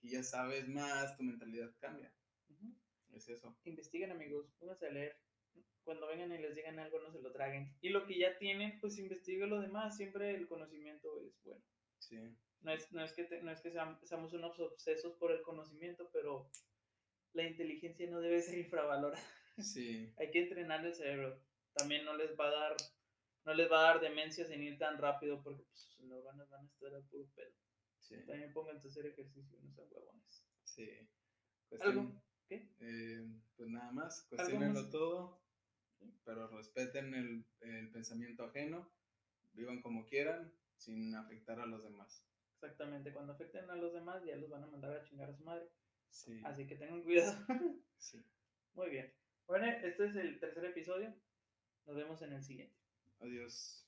[0.00, 2.12] que ya sabes más, tu mentalidad cambia.
[3.14, 3.56] Es eso.
[3.64, 5.16] Investiguen amigos, pónganse a leer.
[5.84, 7.74] Cuando vengan y les digan algo, no se lo traguen.
[7.80, 9.96] Y lo que ya tienen, pues investigue lo demás.
[9.96, 11.64] Siempre el conocimiento es bueno.
[11.98, 12.18] Sí,
[12.62, 15.42] No es, no es que, te- no es que seam- seamos unos obsesos por el
[15.42, 16.50] conocimiento, pero
[17.32, 19.22] la inteligencia no debe ser infravalorada.
[19.58, 21.40] sí, Hay que entrenar el cerebro.
[21.74, 22.76] También no les va a dar,
[23.44, 26.64] no les va a dar demencia sin ir tan rápido porque pues, sus neuronas van
[26.64, 27.52] a estar al puro pedo.
[28.00, 30.44] sí, También pónganse a hacer ejercicio, no sean huevones.
[30.64, 30.88] sí.
[31.80, 32.02] ¿Algo?
[32.02, 32.66] Cuestion- ¿Qué?
[32.80, 35.42] eh, pues nada más, ¿Algo cuestionenlo todo,
[36.24, 38.90] pero respeten el, el pensamiento ajeno,
[39.52, 42.24] vivan como quieran, sin afectar a los demás.
[42.60, 45.44] Exactamente, cuando afecten a los demás ya los van a mandar a chingar a su
[45.44, 45.70] madre.
[46.10, 47.36] Sí, Así que tengan cuidado.
[47.98, 48.24] sí.
[48.74, 49.14] Muy bien.
[49.46, 51.14] Bueno, este es el tercer episodio.
[51.86, 52.74] Nos vemos en el siguiente.
[53.20, 53.87] Adiós.